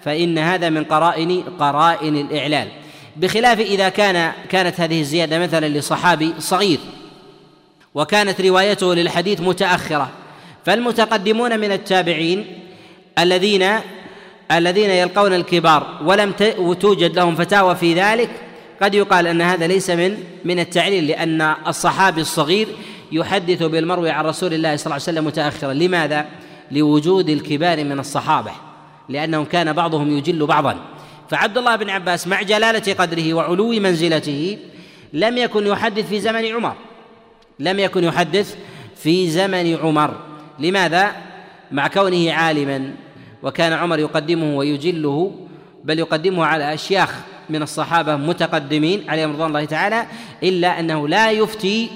فإن 0.02 0.38
هذا 0.38 0.70
من 0.70 0.84
قرائن 0.84 1.44
قرائن 1.60 2.18
الإعلال. 2.18 2.68
بخلاف 3.16 3.60
إذا 3.60 3.90
كان 3.90 4.32
كانت 4.50 4.80
هذه 4.80 5.02
الزيادة 5.02 5.40
مثلا 5.40 5.68
لصحابي 5.68 6.34
صغير 6.40 6.80
وكانت 7.96 8.42
روايته 8.42 8.96
للحديث 8.96 9.42
متأخرة. 9.42 10.10
فالمتقدمون 10.66 11.60
من 11.60 11.72
التابعين 11.72 12.60
الذين 13.20 13.70
الذين 14.52 14.90
يلقون 14.90 15.34
الكبار 15.34 16.00
ولم 16.06 16.32
توجد 16.80 17.16
لهم 17.16 17.36
فتاوى 17.36 17.76
في 17.76 17.94
ذلك 17.94 18.30
قد 18.82 18.96
يقال 18.96 19.28
أن 19.28 19.42
هذا 19.42 19.68
ليس 19.68 19.90
من 19.90 20.18
من 20.46 20.60
التعليل 20.60 21.08
لأن 21.08 21.56
الصحابي 21.68 22.22
الصغير 22.22 22.68
يحدث 23.12 23.64
بالمروي 23.64 24.10
عن 24.10 24.26
رسول 24.26 24.54
الله 24.54 24.76
صلى 24.76 24.86
الله 24.86 24.94
عليه 24.94 25.04
وسلم 25.04 25.26
متاخرا. 25.26 25.74
لماذا؟ 25.74 26.26
لوجود 26.72 27.30
الكبار 27.30 27.84
من 27.84 28.00
الصحابة 28.00 28.52
لأنهم 29.10 29.46
كان 29.46 29.74
بعضهم 29.74 30.18
يجل 30.18 30.46
بعضا. 30.46 30.78
فعبد 31.32 31.58
الله 31.58 31.76
بن 31.76 31.90
عباس 31.90 32.28
مع 32.28 32.42
جلالة 32.42 32.94
قدره 32.94 33.34
وعلو 33.34 33.72
منزلته 33.72 34.58
لم 35.14 35.38
يكن 35.38 35.68
يحدث 35.68 36.10
في 36.10 36.20
زمن 36.20 36.46
عمر. 36.46 36.76
لم 37.60 37.80
يكن 37.80 38.04
يحدث 38.04 38.56
في 38.96 39.30
زمن 39.30 39.76
عمر. 39.76 40.14
لماذا؟ 40.60 41.12
مع 41.72 41.88
كونه 41.88 42.32
عالما. 42.32 42.94
وكان 43.44 43.74
عمر 43.74 44.00
يقدمه 44.00 44.58
ويجله 44.58 45.36
بل 45.84 46.00
يقدمه 46.00 46.46
على 46.46 46.74
أشياخ 46.74 47.10
من 47.50 47.62
الصحابة 47.62 48.16
متقدمين 48.16 49.10
عليهم 49.10 49.32
رضوان 49.32 49.48
الله 49.48 49.66
تعالى 49.66 50.06
إلا 50.44 50.80
أنه 50.80 51.08
لا 51.08 51.32
يفتي 51.32 51.90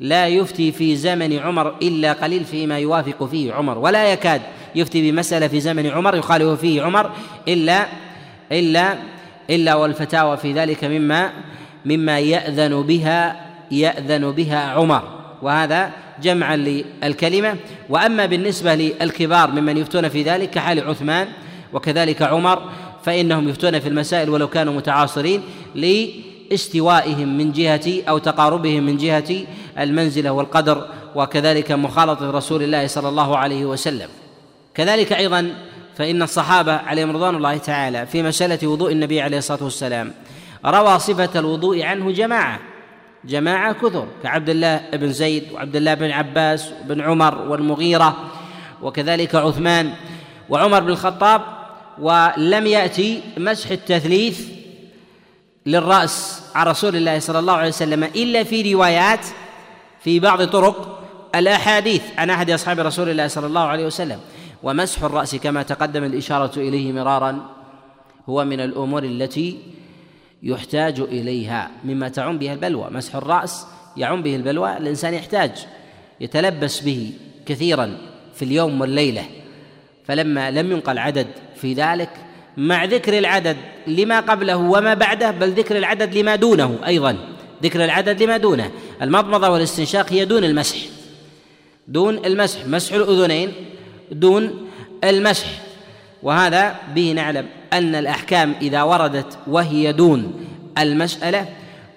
لا 0.00 0.28
يفتي 0.28 0.72
في 0.72 0.96
زمن 0.96 1.38
عمر 1.38 1.76
إلا 1.82 2.12
قليل 2.12 2.44
فيما 2.44 2.78
يوافق 2.78 3.24
فيه 3.24 3.52
عمر. 3.52 3.78
ولا 3.78 4.12
يكاد 4.12 4.42
يفتي 4.74 5.10
بمسألة 5.10 5.48
في 5.48 5.60
زمن 5.60 5.86
عمر 5.86 6.16
يخالف 6.16 6.60
فيه 6.60 6.82
عمر 6.82 7.10
إلا 7.48 7.86
إلا 8.52 8.98
إلا 9.50 9.74
والفتاوى 9.74 10.36
في 10.36 10.52
ذلك 10.52 10.84
مما 10.84 11.32
مما 11.84 12.18
يأذن 12.18 12.82
بها 12.82 13.46
يأذن 13.70 14.32
بها 14.32 14.58
عمر. 14.58 15.02
وهذا 15.42 15.90
جمعا 16.22 16.56
للكلمة. 16.56 17.56
وأما 17.88 18.26
بالنسبة 18.26 18.74
للكبار 18.74 19.50
ممن 19.50 19.76
يفتون 19.76 20.08
في 20.08 20.22
ذلك 20.22 20.50
كحال 20.50 20.88
عثمان 20.88 21.28
وكذلك 21.72 22.22
عمر 22.22 22.70
فإنهم 23.04 23.48
يفتون 23.48 23.78
في 23.80 23.88
المسائل 23.88 24.30
ولو 24.30 24.48
كانوا 24.48 24.72
متعاصرين 24.72 25.42
لإستوائهم 25.74 27.38
من 27.38 27.52
جهة 27.52 28.02
أو 28.08 28.18
تقاربهم 28.18 28.82
من 28.82 28.96
جهة 28.96 29.46
المنزلة 29.78 30.30
والقدر 30.30 30.86
وكذلك 31.14 31.72
مخالطة 31.72 32.30
رسول 32.30 32.62
الله 32.62 32.86
صلى 32.86 33.08
الله 33.08 33.36
عليه 33.36 33.64
وسلم. 33.64 34.08
كذلك 34.74 35.12
أيضا 35.12 35.54
فإن 35.98 36.22
الصحابة 36.22 36.72
عليهم 36.72 37.10
رضوان 37.10 37.36
الله 37.36 37.56
تعالى 37.56 38.06
في 38.06 38.22
مسألة 38.22 38.68
وضوء 38.68 38.92
النبي 38.92 39.20
عليه 39.20 39.38
الصلاة 39.38 39.64
والسلام 39.64 40.12
روى 40.66 40.98
صفة 40.98 41.40
الوضوء 41.40 41.82
عنه 41.82 42.10
جماعة 42.10 42.58
جماعة 43.24 43.72
كثر 43.72 44.08
كعبد 44.22 44.48
الله 44.48 44.80
بن 44.92 45.12
زيد 45.12 45.44
وعبد 45.52 45.76
الله 45.76 45.94
بن 45.94 46.10
عباس 46.10 46.70
وبن 46.84 47.00
عمر 47.00 47.38
والمغيرة 47.38 48.16
وكذلك 48.82 49.34
عثمان 49.34 49.92
وعمر 50.48 50.80
بن 50.80 50.88
الخطاب 50.88 51.42
ولم 51.98 52.66
يأتي 52.66 53.22
مسح 53.36 53.70
التثليث 53.70 54.40
للرأس 55.66 56.42
عن 56.54 56.66
رسول 56.66 56.96
الله 56.96 57.18
صلى 57.18 57.38
الله 57.38 57.52
عليه 57.52 57.68
وسلم 57.68 58.04
إلا 58.04 58.44
في 58.44 58.74
روايات 58.74 59.26
في 60.04 60.20
بعض 60.20 60.44
طرق 60.44 61.08
الأحاديث 61.34 62.02
عن 62.18 62.30
أحد 62.30 62.50
أصحاب 62.50 62.80
رسول 62.80 63.08
الله 63.08 63.28
صلى 63.28 63.46
الله 63.46 63.60
عليه 63.60 63.86
وسلم. 63.86 64.20
ومسح 64.62 65.02
الرأس 65.02 65.36
كما 65.36 65.62
تقدم 65.62 66.04
الإشارة 66.04 66.58
إليه 66.58 66.92
مرارا 66.92 67.50
هو 68.28 68.44
من 68.44 68.60
الأمور 68.60 69.04
التي 69.04 69.58
يحتاج 70.42 71.00
إليها 71.00 71.70
مما 71.84 72.08
تعم 72.08 72.38
بها 72.38 72.52
البلوى. 72.52 72.88
مسح 72.90 73.16
الرأس 73.16 73.66
يعم 73.96 74.22
به 74.22 74.36
البلوى 74.36 74.76
الإنسان 74.76 75.14
يحتاج 75.14 75.66
يتلبس 76.20 76.80
به 76.80 77.12
كثيرا 77.46 77.98
في 78.34 78.44
اليوم 78.44 78.80
والليلة. 78.80 79.24
فلما 80.04 80.50
لم 80.50 80.72
ينقل 80.72 80.98
عدد 80.98 81.26
في 81.56 81.72
ذلك 81.72 82.10
مع 82.56 82.84
ذكر 82.84 83.18
العدد 83.18 83.56
لما 83.86 84.20
قبله 84.20 84.56
وما 84.56 84.94
بعده 84.94 85.30
بل 85.30 85.50
ذكر 85.50 85.76
العدد 85.76 86.16
لما 86.16 86.36
دونه 86.36 86.78
أيضا. 86.86 87.16
ذكر 87.62 87.84
العدد 87.84 88.22
لما 88.22 88.36
دونه. 88.36 88.70
المضمضة 89.02 89.48
والاستنشاق 89.48 90.12
هي 90.12 90.24
دون 90.24 90.44
المسح. 90.44 90.78
دون 91.88 92.24
المسح. 92.24 92.66
مسح 92.66 92.94
الأذنين 92.94 93.52
دون 94.12 94.68
المسح. 95.04 95.46
وهذا 96.22 96.76
به 96.94 97.12
نعلم 97.12 97.46
أن 97.72 97.94
الأحكام 97.94 98.54
إذا 98.62 98.82
وردت 98.82 99.38
وهي 99.46 99.92
دون 99.92 100.46
المسألة 100.78 101.46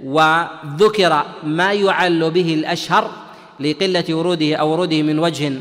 وذكر 0.03 1.25
ما 1.43 1.73
يعل 1.73 2.31
به 2.31 2.53
الأشهر 2.53 3.11
لقلة 3.59 4.03
وروده 4.09 4.55
أو 4.55 4.69
وروده 4.69 5.01
من 5.01 5.19
وجه 5.19 5.51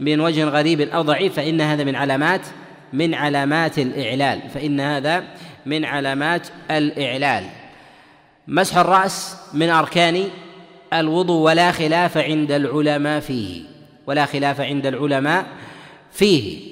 من 0.00 0.20
وجه 0.20 0.44
غريب 0.44 0.80
أو 0.80 1.02
ضعيف 1.02 1.34
فإن 1.34 1.60
هذا 1.60 1.84
من 1.84 1.96
علامات 1.96 2.40
من 2.92 3.14
علامات 3.14 3.78
الإعلال 3.78 4.40
فإن 4.54 4.80
هذا 4.80 5.24
من 5.66 5.84
علامات 5.84 6.48
الإعلال. 6.70 7.44
مسح 8.48 8.76
الرأس 8.76 9.36
من 9.54 9.70
أركان 9.70 10.24
الوضوء 10.92 11.46
ولا 11.46 11.72
خلاف 11.72 12.18
عند 12.18 12.52
العلماء 12.52 13.20
فيه 13.20 13.62
ولا 14.06 14.26
خلاف 14.26 14.60
عند 14.60 14.86
العلماء 14.86 15.46
فيه 16.12 16.70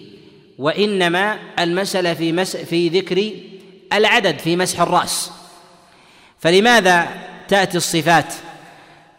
وإنما 0.59 1.39
المسألة 1.59 2.15
في 2.15 2.33
مس 2.33 2.57
في 2.57 2.89
ذكر 2.89 3.31
العدد 3.93 4.39
في 4.39 4.57
مسح 4.57 4.81
الرأس. 4.81 5.33
فلماذا 6.39 7.09
تأتي 7.49 7.77
الصفات 7.77 8.35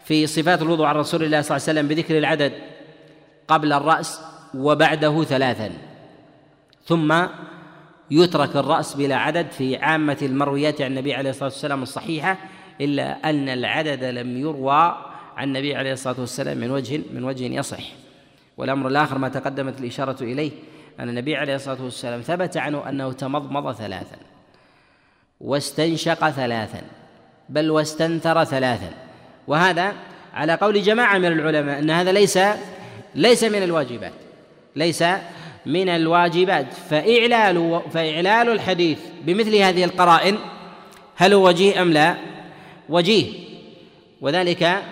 في 0.04 0.26
صفات 0.26 0.62
الوضوء 0.62 0.86
عن 0.86 0.96
رسول 0.96 1.24
الله 1.24 1.40
صلى 1.40 1.56
الله 1.56 1.68
عليه 1.68 1.80
وسلم 1.80 1.88
بذكر 1.88 2.18
العدد 2.18 2.52
قبل 3.48 3.72
الرأس 3.72 4.20
وبعده 4.54 5.24
ثلاثا؟ 5.24 5.70
ثم 6.86 7.26
يترك 8.10 8.56
الرأس 8.56 8.94
بلا 8.94 9.16
عدد 9.16 9.50
في 9.50 9.76
عامة 9.76 10.18
المرويات 10.22 10.80
عن 10.80 10.90
النبي 10.90 11.14
عليه 11.14 11.30
الصلاة 11.30 11.48
والسلام 11.48 11.82
الصحيحة 11.82 12.38
إلا 12.80 13.30
أن 13.30 13.48
العدد 13.48 14.04
لم 14.04 14.38
يروى 14.38 14.96
عن 15.36 15.48
النبي 15.48 15.76
عليه 15.76 15.92
الصلاة 15.92 16.20
والسلام 16.20 16.58
من 16.58 16.70
وجه 16.70 17.00
من 17.12 17.24
وجه 17.24 17.44
يصح. 17.44 17.82
والأمر 18.56 18.88
الآخر 18.88 19.18
ما 19.18 19.28
تقدمت 19.28 19.80
الإشارة 19.80 20.22
إليه 20.22 20.50
أن 21.00 21.08
النبي 21.08 21.36
عليه 21.36 21.54
الصلاة 21.54 21.82
والسلام 21.82 22.20
ثبت 22.20 22.56
عنه 22.56 22.88
أنه 22.88 23.12
تمضمض 23.12 23.72
ثلاثا 23.72 24.16
واستنشق 25.40 26.30
ثلاثا 26.30 26.82
بل 27.48 27.70
واستنثر 27.70 28.44
ثلاثا. 28.44 28.90
وهذا 29.46 29.92
على 30.34 30.54
قول 30.54 30.82
جماعة 30.82 31.18
من 31.18 31.26
العلماء 31.26 31.78
أن 31.78 31.90
هذا 31.90 32.12
ليس 32.12 32.38
ليس 33.14 33.44
من 33.44 33.62
الواجبات 33.62 34.12
ليس 34.76 35.04
من 35.66 35.88
الواجبات. 35.88 36.66
فإعلال 36.90 37.80
فإعلال 37.92 38.48
الحديث 38.48 38.98
بمثل 39.22 39.56
هذه 39.56 39.84
القرائن 39.84 40.38
هل 41.16 41.34
هو 41.34 41.48
وجيه 41.48 41.82
أم 41.82 41.92
لا؟ 41.92 42.16
وجيه. 42.88 43.32
وذلك 44.20 44.82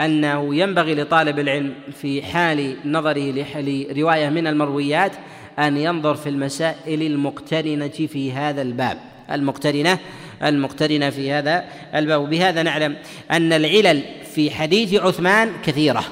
أنه 0.00 0.54
ينبغي 0.54 0.94
لطالب 0.94 1.38
العلم 1.38 1.74
في 1.92 2.22
حال 2.22 2.76
نظره 2.84 3.46
لرواية 3.56 4.28
من 4.28 4.46
المرويات 4.46 5.12
أن 5.58 5.76
ينظر 5.76 6.14
في 6.14 6.28
المسائل 6.28 7.02
المقترنة 7.02 7.88
في 7.88 8.32
هذا 8.32 8.62
الباب. 8.62 8.98
المقترنة 9.32 9.98
المقترنة 10.42 11.10
في 11.10 11.32
هذا 11.32 11.64
الباب. 11.94 12.20
وبهذا 12.20 12.62
نعلم 12.62 12.96
أن 13.30 13.52
العلل 13.52 14.02
في 14.34 14.50
حديث 14.50 14.94
عثمان 14.94 15.52
كثيرة. 15.64 16.04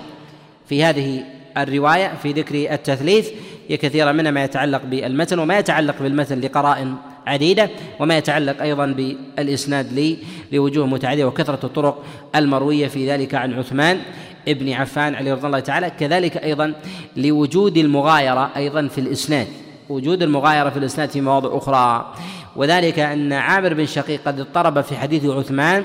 في 0.69 0.85
هذه 0.85 1.25
الرواية 1.57 2.15
في 2.23 2.33
ذكر 2.33 2.73
التثليث 2.75 3.31
هي 3.69 3.77
كثيرة 3.77 4.12
منها 4.12 4.31
ما 4.31 4.45
يتعلق 4.45 4.83
بالمتن 4.85 5.39
وما 5.39 5.59
يتعلق 5.59 6.03
بالمتن 6.03 6.41
لقرائن 6.41 6.97
عديدة 7.26 7.71
وما 8.00 8.17
يتعلق 8.19 8.62
أيضا 8.62 8.87
بالإسناد 8.87 9.93
لي 9.93 10.19
لوجوه 10.52 10.87
متعددة 10.87 11.26
وكثرة 11.26 11.67
الطرق 11.67 12.05
المروية 12.37 12.87
في 12.87 13.11
ذلك 13.11 13.35
عن 13.35 13.52
عثمان 13.52 14.00
ابن 14.49 14.73
عفان 14.73 15.14
عليه 15.14 15.33
رضي 15.33 15.47
الله 15.47 15.61
تعالى 15.61 15.91
كذلك 15.91 16.37
أيضا 16.37 16.75
لوجود 17.17 17.76
المغايرة 17.76 18.50
أيضا 18.57 18.88
في 18.88 18.99
الإسناد. 18.99 19.47
وجود 19.88 20.23
المغايرة 20.23 20.71
في 20.71 20.76
الإسناد 20.76 21.11
في 21.11 21.21
مواضع 21.21 21.59
أخرى. 21.59 22.14
وذلك 22.57 22.99
أن 22.99 23.33
عامر 23.33 23.75
بن 23.75 23.87
شقيق 23.87 24.21
قد 24.25 24.41
اضطرب 24.41 24.81
في 24.81 24.97
حديث 24.97 25.25
عثمان 25.25 25.85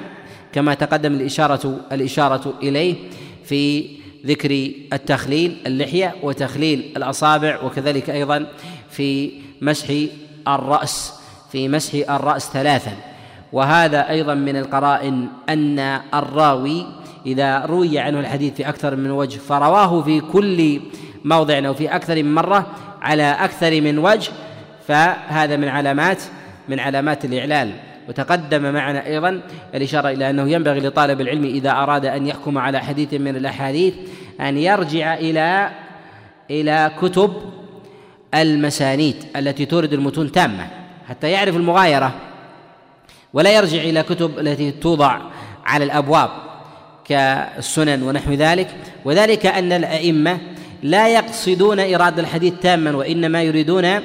كما 0.53 0.73
تقدم 0.73 1.13
الإشارة 1.13 1.79
الإشارة 1.91 2.53
إليه 2.63 2.95
في 3.43 3.85
ذكر 4.25 4.71
التخليل 4.93 5.57
اللحية 5.65 6.15
وتخليل 6.23 6.93
الأصابع 6.97 7.63
وكذلك 7.63 8.09
أيضا 8.09 8.47
في 8.89 9.31
مسح 9.61 9.87
الرأس. 10.47 11.16
في 11.51 11.67
مسح 11.67 12.09
الرأس 12.09 12.49
ثلاثا. 12.49 12.91
وهذا 13.53 14.09
أيضا 14.09 14.33
من 14.33 14.55
القرائن 14.55 15.27
أن 15.49 15.79
الراوي 16.13 16.85
إذا 17.25 17.65
روي 17.65 17.99
عنه 17.99 18.19
الحديث 18.19 18.53
في 18.53 18.69
أكثر 18.69 18.95
من 18.95 19.11
وجه 19.11 19.37
فرواه 19.37 20.01
في 20.01 20.19
كل 20.19 20.81
موضع 21.25 21.67
أو 21.67 21.73
في 21.73 21.95
أكثر 21.95 22.15
من 22.15 22.35
مرة 22.35 22.67
على 23.01 23.31
أكثر 23.31 23.81
من 23.81 23.97
وجه 23.97 24.31
فهذا 24.87 25.55
من 25.55 25.67
علامات 25.67 26.21
من 26.69 26.79
علامات 26.79 27.25
الإعلال. 27.25 27.71
وتقدم 28.09 28.73
معنا 28.73 29.05
أيضا 29.05 29.41
الإشارة 29.75 30.09
إلى 30.09 30.29
أنه 30.29 30.49
ينبغي 30.49 30.79
لطالب 30.79 31.21
العلم 31.21 31.43
إذا 31.43 31.71
أراد 31.71 32.05
أن 32.05 32.27
يحكم 32.27 32.57
على 32.57 32.79
حديث 32.79 33.13
من 33.13 33.35
الأحاديث 33.35 33.93
أن 34.41 34.57
يرجع 34.57 35.13
إلى 35.13 35.69
إلى 36.51 36.91
كتب 37.01 37.33
المسانيد 38.33 39.15
التي 39.35 39.65
تورد 39.65 39.93
المتون 39.93 40.31
تامة. 40.31 40.67
حتى 41.09 41.31
يعرف 41.31 41.55
المغايرة. 41.55 42.13
ولا 43.33 43.55
يرجع 43.55 43.81
إلى 43.81 44.03
كتب 44.03 44.39
التي 44.39 44.71
توضع 44.71 45.19
على 45.65 45.83
الأبواب 45.83 46.29
كالسنن 47.05 48.03
ونحو 48.03 48.33
ذلك. 48.33 48.67
وذلك 49.05 49.45
أن 49.45 49.71
الأئمة 49.71 50.39
لا 50.83 51.07
يقصدون 51.07 51.79
إرادة 51.79 52.21
الحديث 52.21 52.53
تاما 52.61 52.95
وإنما 52.95 53.43
يريدون 53.43 53.99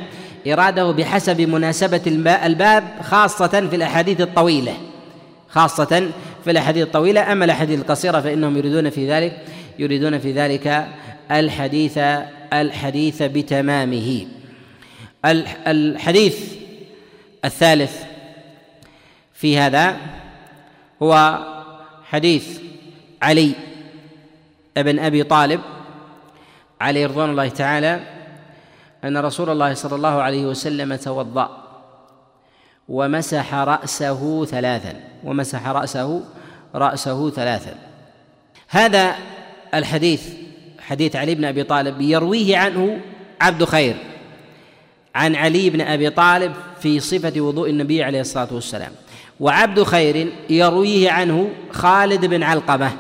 إراده 0.47 0.91
بحسب 0.91 1.41
مناسبة 1.41 2.03
الباب 2.47 2.85
خاصة 3.03 3.69
في 3.71 3.77
الأحاديث 3.77 4.21
الطويلة. 4.21 4.75
خاصة 5.49 6.11
في 6.45 6.51
الأحاديث 6.51 6.83
الطويلة. 6.83 7.33
أما 7.33 7.45
الأحاديث 7.45 7.79
القصيرة 7.79 8.21
فإنهم 8.21 8.57
يريدون 8.57 8.91
في 8.91 9.11
ذلك 9.11 9.39
يريدون 9.79 10.19
في 10.19 10.33
ذلك 10.33 10.87
الحديث 11.31 11.99
الحديث 12.53 13.23
بتمامه. 13.23 14.27
الحديث 15.67 16.62
الثالث 17.45 18.03
في 19.33 19.59
هذا 19.59 19.97
هو 21.03 21.39
حديث 22.05 22.61
علي 23.23 23.55
بن 24.77 24.99
أبي 24.99 25.23
طالب 25.23 25.61
عليه 26.81 27.07
رضوان 27.07 27.31
الله 27.31 27.49
تعالى 27.49 28.01
أن 29.05 29.17
رسول 29.17 29.51
الله 29.51 29.75
صلى 29.75 29.97
الله 29.97 30.23
عليه 30.23 30.47
وسلم 30.47 30.97
توضأ 30.97 31.63
ومسح 32.89 33.55
رأسه 33.55 34.45
ثلاثا 34.45 35.01
ومسح 35.25 35.69
رأسه 35.69 36.23
رأسه 36.75 37.31
ثلاثا. 37.31 37.75
هذا 38.69 39.15
الحديث 39.75 40.29
حديث 40.81 41.17
علي 41.17 41.35
بن 41.35 41.45
أبي 41.45 41.63
طالب 41.65 42.01
يرويه 42.01 42.59
عنه 42.59 43.01
عبد 43.41 43.65
خير. 43.65 44.12
عن 45.15 45.37
علي 45.37 45.71
بن 45.71 45.81
أبي 45.81 46.11
طالب 46.11 46.53
في 46.81 47.01
صفة 47.01 47.41
وضوء 47.41 47.71
النبي 47.71 48.03
عليه 48.03 48.21
الصلاة 48.21 48.49
والسلام. 48.51 48.93
وعبد 49.41 49.83
خير 49.83 50.33
يرويه 50.51 51.11
عنه 51.11 51.49
خالد 51.71 52.27
بن 52.27 52.43
علقمة 52.43 52.91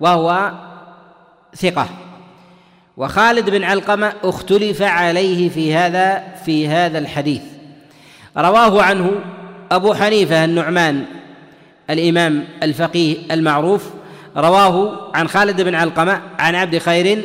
وهو 0.00 0.52
ثقة. 1.56 1.88
وخالد 2.96 3.50
بن 3.50 3.64
علقمة 3.64 4.12
اختلف 4.24 4.82
عليه 4.82 5.48
في 5.48 5.74
هذا 5.74 6.22
في 6.44 6.68
هذا 6.68 6.98
الحديث. 6.98 7.42
رواه 8.36 8.82
عنه 8.82 9.10
أبو 9.70 9.94
حنيفة 9.94 10.44
النعمان 10.44 11.04
الإمام 11.90 12.44
الفقيه 12.62 13.16
المعروف. 13.30 13.90
رواه 14.36 15.10
عن 15.14 15.28
خالد 15.28 15.60
بن 15.60 15.74
علقمة 15.74 16.22
عن 16.38 16.54
عبد 16.54 16.78
خير 16.78 17.22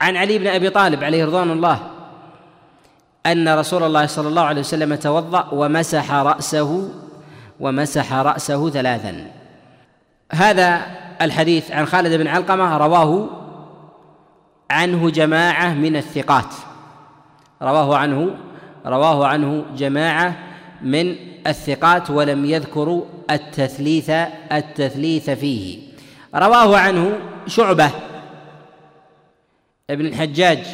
عن 0.00 0.16
علي 0.16 0.38
بن 0.38 0.46
أبي 0.46 0.70
طالب 0.70 1.04
عليه 1.04 1.24
رضوان 1.24 1.50
الله. 1.50 1.90
أن 3.26 3.48
رسول 3.48 3.82
الله 3.82 4.06
صلى 4.06 4.28
الله 4.28 4.42
عليه 4.42 4.60
وسلم 4.60 4.94
توضأ 4.94 5.48
ومسح 5.52 6.12
رأسه 6.12 6.88
ومسح 7.60 8.12
رأسه 8.12 8.70
ثلاثا. 8.70 9.26
هذا 10.32 10.86
الحديث 11.22 11.70
عن 11.70 11.86
خالد 11.86 12.14
بن 12.14 12.26
علقمة 12.26 12.76
رواه 12.76 13.28
عنه 14.70 15.10
جماعة 15.10 15.74
من 15.74 15.96
الثقات. 15.96 16.54
رواه 17.62 17.96
عنه 17.96 18.36
رواه 18.86 19.26
عنه 19.26 19.64
جماعة 19.76 20.36
من 20.82 21.16
الثقات 21.46 22.10
ولم 22.10 22.44
يذكروا 22.44 23.04
التثليث 23.30 24.10
التثليث 24.52 25.30
فيه. 25.30 25.78
رواه 26.34 26.78
عنه 26.78 27.18
شعبة 27.46 27.90
ابن 29.90 30.06
الحجاج 30.06 30.66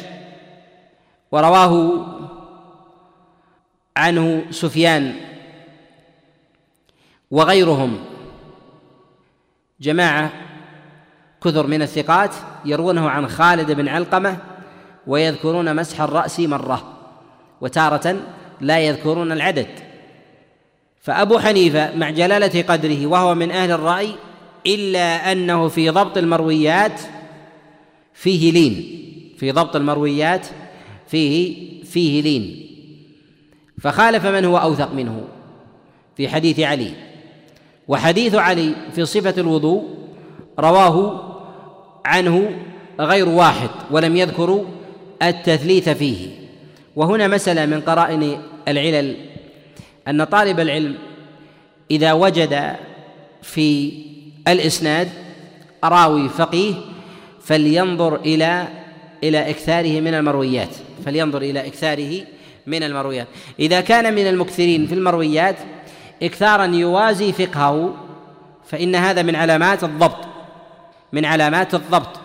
ورواه 1.31 2.05
عنه 3.97 4.45
سفيان 4.51 5.15
وغيرهم. 7.31 7.99
جماعة 9.81 10.31
كثر 11.43 11.67
من 11.67 11.81
الثقات 11.81 12.31
يروونه 12.65 13.09
عن 13.09 13.27
خالد 13.27 13.71
بن 13.71 13.87
علقمة 13.87 14.37
ويذكرون 15.07 15.75
مسح 15.75 16.01
الرأس 16.01 16.39
مرة 16.39 16.93
وتارة 17.61 18.15
لا 18.61 18.79
يذكرون 18.79 19.31
العدد. 19.31 19.67
فأبو 21.01 21.39
حنيفة 21.39 21.95
مع 21.95 22.09
جلالة 22.09 22.61
قدره 22.61 23.07
وهو 23.07 23.35
من 23.35 23.51
أهل 23.51 23.71
الرأي 23.71 24.15
إلا 24.65 25.31
أنه 25.31 25.67
في 25.67 25.89
ضبط 25.89 26.17
المرويات 26.17 27.01
فيه 28.13 28.51
لين 28.51 28.73
في 29.37 29.51
ضبط 29.51 29.75
المرويات 29.75 30.47
فيه 31.07 31.83
فيه 31.83 32.21
لين. 32.21 32.66
فخالف 33.81 34.25
من 34.25 34.45
هو 34.45 34.57
أوثق 34.57 34.93
منه 34.93 35.21
في 36.17 36.29
حديث 36.29 36.59
علي. 36.59 36.93
وحديث 37.87 38.35
علي 38.35 38.75
في 38.95 39.05
صفة 39.05 39.33
الوضوء 39.37 39.83
رواه 40.59 41.23
عنه 42.05 42.51
غير 42.99 43.29
واحد 43.29 43.69
ولم 43.91 44.15
يذكروا 44.15 44.63
التثليث 45.23 45.89
فيه. 45.89 46.27
وهنا 46.95 47.27
مسألة 47.27 47.65
من 47.65 47.81
قرائن 47.81 48.41
العلل 48.67 49.15
أن 50.07 50.23
طالب 50.23 50.59
العلم 50.59 50.95
إذا 51.91 52.13
وجد 52.13 52.75
في 53.41 53.93
الإسناد 54.47 55.09
راوي 55.83 56.29
فقيه 56.29 56.73
فلينظر 57.41 58.15
إلى 58.15 58.67
إلى 59.23 59.49
إكثاره 59.49 60.01
من 60.01 60.13
المرويات 60.13 60.75
فلينظر 61.05 61.41
إلى 61.41 61.67
إكثاره 61.67 62.21
من 62.67 62.83
المرويات. 62.83 63.27
إذا 63.59 63.81
كان 63.81 64.13
من 64.13 64.27
المكثرين 64.27 64.87
في 64.87 64.93
المرويات 64.93 65.55
إكثارا 66.23 66.65
يوازي 66.65 67.31
فقهه 67.31 67.93
فإن 68.65 68.95
هذا 68.95 69.21
من 69.21 69.35
علامات 69.35 69.83
الضبط 69.83 70.25
من 71.13 71.25
علامات 71.25 71.73
الضبط. 71.73 72.19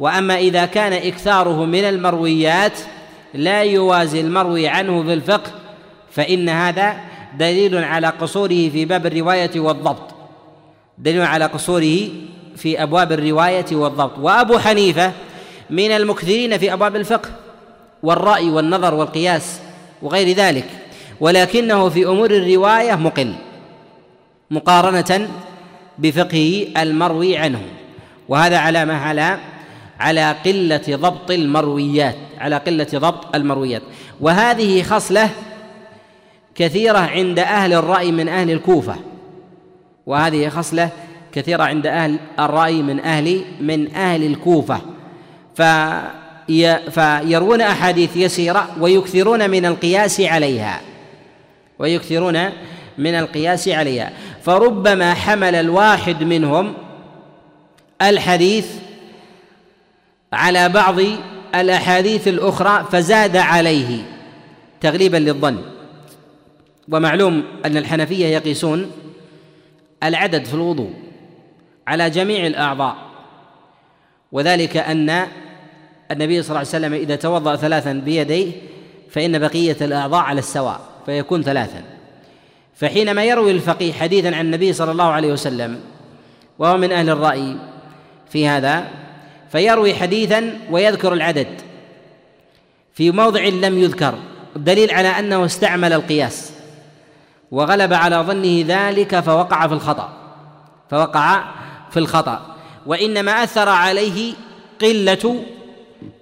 وأما 0.00 0.38
إذا 0.38 0.66
كان 0.66 0.92
إكثاره 0.92 1.64
من 1.64 1.84
المرويات 1.84 2.78
لا 3.34 3.62
يوازي 3.62 4.20
المروي 4.20 4.68
عنه 4.68 5.02
في 5.02 5.12
الفقه 5.12 5.50
فإن 6.10 6.48
هذا 6.48 6.96
دليل 7.38 7.84
على 7.84 8.06
قصوره 8.06 8.68
في 8.68 8.84
باب 8.84 9.06
الرواية 9.06 9.60
والضبط. 9.60 10.14
دليل 10.98 11.22
على 11.22 11.44
قصوره 11.44 12.08
في 12.56 12.82
أبواب 12.82 13.12
الرواية 13.12 13.66
والضبط. 13.72 14.18
وأبو 14.18 14.58
حنيفة 14.58 15.12
من 15.70 15.90
المكثرين 15.90 16.58
في 16.58 16.72
أبواب 16.72 16.96
الفقه 16.96 17.30
والرأي 18.02 18.50
والنظر 18.50 18.94
والقياس. 18.94 19.60
وغير 20.02 20.36
ذلك. 20.36 20.64
ولكنه 21.20 21.88
في 21.88 22.06
أمور 22.06 22.30
الرواية 22.30 22.94
مقل 22.94 23.34
مقارنة 24.50 25.28
بفقهه 25.98 26.82
المروي 26.82 27.36
عنه. 27.36 27.62
وهذا 28.28 28.58
علامه 28.58 28.94
على 28.94 29.38
على 30.00 30.32
قلة 30.32 30.82
ضبط 30.90 31.30
المرويات 31.30 32.16
على 32.38 32.56
قلة 32.56 32.86
ضبط 32.94 33.36
المرويات. 33.36 33.82
وهذه 34.20 34.82
خصلة 34.82 35.30
كثيرة 36.54 36.98
عند 36.98 37.38
أهل 37.38 37.72
الرأي 37.72 38.12
من 38.12 38.28
أهل 38.28 38.50
الكوفة. 38.50 38.96
وهذه 40.06 40.48
خصلة 40.48 40.90
كثيرة 41.32 41.62
عند 41.62 41.86
أهل 41.86 42.18
الرأي 42.38 42.82
من 42.82 43.00
أهل 43.00 43.44
من 43.60 43.94
أهل 43.94 44.26
الكوفة. 44.26 44.80
ف 45.54 45.62
فيروون 46.90 47.60
أحاديث 47.60 48.16
يسيرة 48.16 48.68
ويكثرون 48.80 49.50
من 49.50 49.66
القياس 49.66 50.20
عليها. 50.20 50.80
ويكثرون 51.78 52.50
من 52.98 53.14
القياس 53.14 53.68
عليها. 53.68 54.12
فربما 54.42 55.14
حمل 55.14 55.54
الواحد 55.54 56.22
منهم 56.22 56.74
الحديث 58.02 58.66
على 60.32 60.68
بعض 60.68 60.96
الأحاديث 61.54 62.28
الأخرى 62.28 62.86
فزاد 62.92 63.36
عليه 63.36 64.02
تغليبا 64.80 65.16
للظن. 65.16 65.58
ومعلوم 66.92 67.44
أن 67.64 67.76
الحنفية 67.76 68.26
يقيسون 68.26 68.90
العدد 70.02 70.44
في 70.44 70.54
الوضوء 70.54 70.90
على 71.86 72.10
جميع 72.10 72.46
الأعضاء. 72.46 72.96
وذلك 74.32 74.76
أن 74.76 75.26
النبي 76.12 76.42
صلى 76.42 76.48
الله 76.48 76.58
عليه 76.58 76.68
وسلم 76.68 76.94
إذا 76.94 77.16
توضأ 77.16 77.56
ثلاثا 77.56 77.92
بيديه 77.92 78.52
فإن 79.10 79.38
بقية 79.38 79.76
الأعضاء 79.80 80.20
على 80.20 80.38
السواء 80.38 80.80
فيكون 81.06 81.42
ثلاثا. 81.42 81.82
فحينما 82.74 83.24
يروي 83.24 83.50
الفقيه 83.50 83.92
حديثا 83.92 84.28
عن 84.28 84.46
النبي 84.46 84.72
صلى 84.72 84.92
الله 84.92 85.04
عليه 85.04 85.32
وسلم 85.32 85.80
وهو 86.58 86.76
من 86.76 86.92
أهل 86.92 87.10
الرأي 87.10 87.56
في 88.30 88.48
هذا 88.48 88.84
فيروي 89.52 89.94
حديثا 89.94 90.58
ويذكر 90.70 91.12
العدد 91.12 91.46
في 92.94 93.10
موضع 93.10 93.44
لم 93.44 93.78
يذكر 93.78 94.14
الدليل 94.56 94.90
على 94.90 95.08
أنه 95.08 95.44
استعمل 95.44 95.92
القياس 95.92 96.52
وغلب 97.50 97.92
على 97.92 98.16
ظنه 98.16 98.64
ذلك 98.66 99.20
فوقع 99.20 99.66
في 99.66 99.74
الخطأ 99.74 100.12
فوقع 100.90 101.44
في 101.90 101.96
الخطأ 101.96 102.56
وإنما 102.86 103.44
أثر 103.44 103.68
عليه 103.68 104.34
قلة 104.80 105.44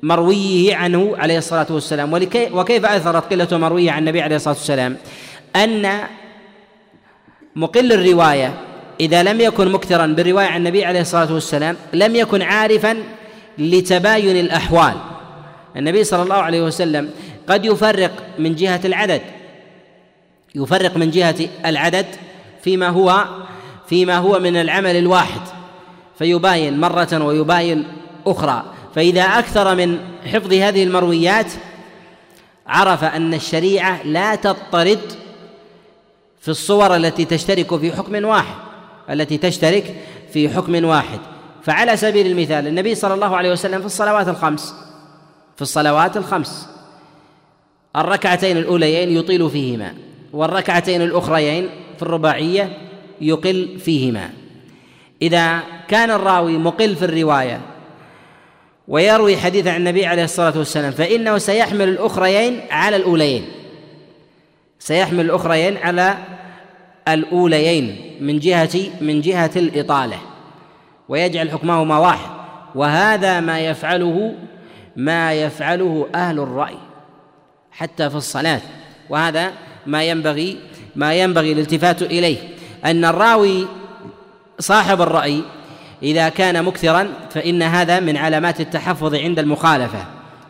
مرويه 0.03 0.77
عنه 0.77 1.15
عليه 1.19 1.39
الصلاة 1.39 1.67
والسلام. 1.71 2.13
وكيف 2.53 2.85
أثرت 2.85 3.33
قلة 3.33 3.59
مرويه 3.59 3.91
عن 3.91 3.99
النبي 3.99 4.23
عليه 4.23 4.37
الصلاة 4.37 4.55
والسلام؟ 4.55 4.97
أن 5.57 6.01
مقل 7.57 7.93
الرواية 7.93 8.55
إذا 9.01 9.23
لم 9.23 9.41
يكن 9.41 9.69
مكثرا 9.73 10.07
بالرواية 10.07 10.47
عن 10.47 10.57
النبي 10.57 10.85
عليه 10.85 11.01
الصلاة 11.01 11.33
والسلام 11.35 11.77
لم 11.93 12.17
يكن 12.17 12.43
عارفا 12.43 12.97
لتباين 13.59 14.37
الأحوال. 14.37 14.95
النبي 15.77 16.05
صلى 16.05 16.23
الله 16.23 16.35
عليه 16.35 16.63
وسلم 16.63 17.11
قد 17.49 17.65
يفرق 17.65 18.13
من 18.39 18.55
جهة 18.55 18.81
العدد 18.85 19.23
يفرق 20.55 20.97
من 20.97 21.11
جهة 21.11 21.37
العدد 21.67 22.07
فيما 22.63 22.89
هو 22.89 23.25
فيما 23.89 24.17
هو 24.17 24.39
من 24.39 24.57
العمل 24.57 24.97
الواحد 24.97 25.41
فيباين 26.19 26.81
مرة 26.81 27.25
ويباين 27.25 27.85
أخرى. 28.27 28.65
فإذا 28.95 29.23
أكثر 29.23 29.75
من 29.75 29.99
حفظ 30.33 30.53
هذه 30.53 30.85
المرويات 30.85 31.53
عرف 32.67 33.05
أن 33.05 33.35
الشريعة 33.35 34.03
لا 34.03 34.35
تضطرد 34.35 35.01
في 36.41 36.49
الصور 36.49 36.97
التي 36.97 37.25
تشترك 37.25 37.77
في 37.77 37.93
حكم 37.93 38.25
واحد 38.25 38.55
التي 39.11 39.39
تشترك 39.39 39.95
في 40.33 40.49
حكم 40.49 40.85
واحد. 40.85 41.19
فعلى 41.63 41.97
سبيل 41.97 42.27
المثال 42.27 42.67
النبي 42.67 42.95
صلى 42.95 43.15
الله 43.15 43.37
عليه 43.37 43.53
وسلم 43.53 43.81
في 43.81 43.87
الصلوات 43.87 44.29
الخمس 44.29 44.75
في 45.57 45.63
الصلوات 45.63 46.17
الخمس 46.17 46.69
الركعتين 47.97 48.57
الأوليين 48.57 49.17
يطيل 49.17 49.51
فيهما 49.51 49.95
والركعتين 50.33 51.03
الأخريين 51.03 51.71
في 51.97 52.03
الرباعية 52.03 52.79
يقل 53.21 53.79
فيهما. 53.79 54.31
إذا 55.23 55.61
كان 55.89 56.11
الراوي 56.11 56.59
مقل 56.59 56.97
في 56.97 57.05
الرواية 57.05 57.61
ويروي 58.89 59.37
حديث 59.37 59.67
عن 59.67 59.77
النبي 59.77 60.07
عليه 60.07 60.25
الصلاة 60.25 60.59
والسلام 60.59 60.93
فإنه 60.93 61.39
سيحمل 61.39 61.89
الأخريين 61.89 62.61
على 62.71 62.97
الأوليين. 62.97 63.45
سيحمل 64.79 65.21
الأخريين 65.21 65.77
على 65.77 66.19
الأوليين 67.09 68.17
من 68.21 68.39
جهة 68.39 68.91
من 69.01 69.21
جهة 69.21 69.51
الإطالة 69.57 70.19
ويجعل 71.09 71.51
حكمهما 71.51 71.99
واحد 71.99 72.31
وهذا 72.75 73.41
ما 73.41 73.61
يفعله 73.61 74.35
ما 74.97 75.33
يفعله 75.33 76.09
أهل 76.15 76.39
الرأي 76.39 76.79
حتى 77.73 78.11
في 78.11 78.17
الصلاة. 78.17 78.61
وهذا 79.11 79.53
ما 79.87 80.05
ينبغي 80.05 80.59
ما 80.97 81.15
ينبغي 81.15 81.53
الالتفات 81.53 82.03
إليه. 82.03 82.39
أن 82.85 83.05
الراوي 83.05 83.67
صاحب 84.59 85.03
الرأي 85.03 85.43
إذا 86.03 86.29
كان 86.29 86.65
مكثرا 86.65 87.09
فإن 87.31 87.63
هذا 87.63 88.01
من 88.01 88.17
علامات 88.17 88.61
التحفظ 88.61 89.15
عند 89.15 89.39
المخالفة 89.39 90.05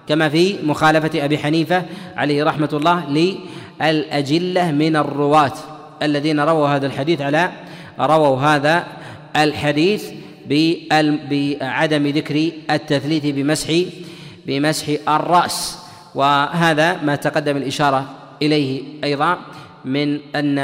كما 0.09 0.29
في 0.29 0.57
مخالفة 0.63 1.25
أبي 1.25 1.39
حنيفة 1.39 1.83
عليه 2.17 2.45
رحمة 2.45 2.69
الله 2.73 3.09
للأجلة 3.81 4.71
من 4.71 4.97
الرواة 4.97 5.53
الذين 6.03 6.41
رووا 6.41 6.69
هذا 6.69 6.87
الحديث 6.87 7.21
على 7.21 7.51
رووا 8.01 8.39
هذا 8.39 8.87
الحديث 9.37 10.05
بعدم 11.31 12.07
ذكر 12.07 12.51
التثليث 12.71 13.27
بمسح 13.27 13.73
بمسح 14.47 14.87
الرأس. 15.09 15.79
وهذا 16.15 17.03
ما 17.03 17.17
تقدم 17.17 17.57
الإشارة 17.57 18.11
إليه 18.43 18.83
أيضا 19.05 19.39
من 19.85 20.21
أن 20.37 20.59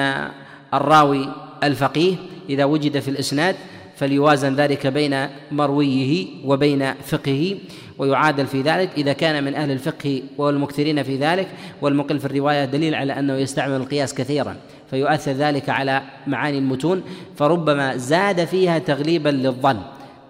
الراوي 0.74 1.28
الفقيه 1.62 2.14
إذا 2.48 2.64
وجد 2.64 2.98
في 2.98 3.08
الإسناد 3.08 3.56
فليوازن 3.96 4.54
ذلك 4.54 4.86
بين 4.86 5.26
مرويه 5.52 6.26
وبين 6.44 6.94
فقهه 6.94 7.56
ويعادل 7.98 8.46
في 8.46 8.62
ذلك 8.62 8.90
إذا 8.96 9.12
كان 9.12 9.44
من 9.44 9.54
أهل 9.54 9.70
الفقه 9.70 10.22
والمكثرين 10.38 11.02
في 11.02 11.16
ذلك. 11.16 11.48
والمقل 11.82 12.18
في 12.18 12.24
الرواية 12.24 12.64
دليل 12.64 12.94
على 12.94 13.18
أنه 13.18 13.34
يستعمل 13.34 13.76
القياس 13.76 14.14
كثيرا 14.14 14.56
فيؤثر 14.90 15.32
ذلك 15.32 15.68
على 15.68 16.02
معاني 16.26 16.58
المتون. 16.58 17.02
فربما 17.36 17.96
زاد 17.96 18.44
فيها 18.44 18.78
تغليبا 18.78 19.28
للظن 19.28 19.78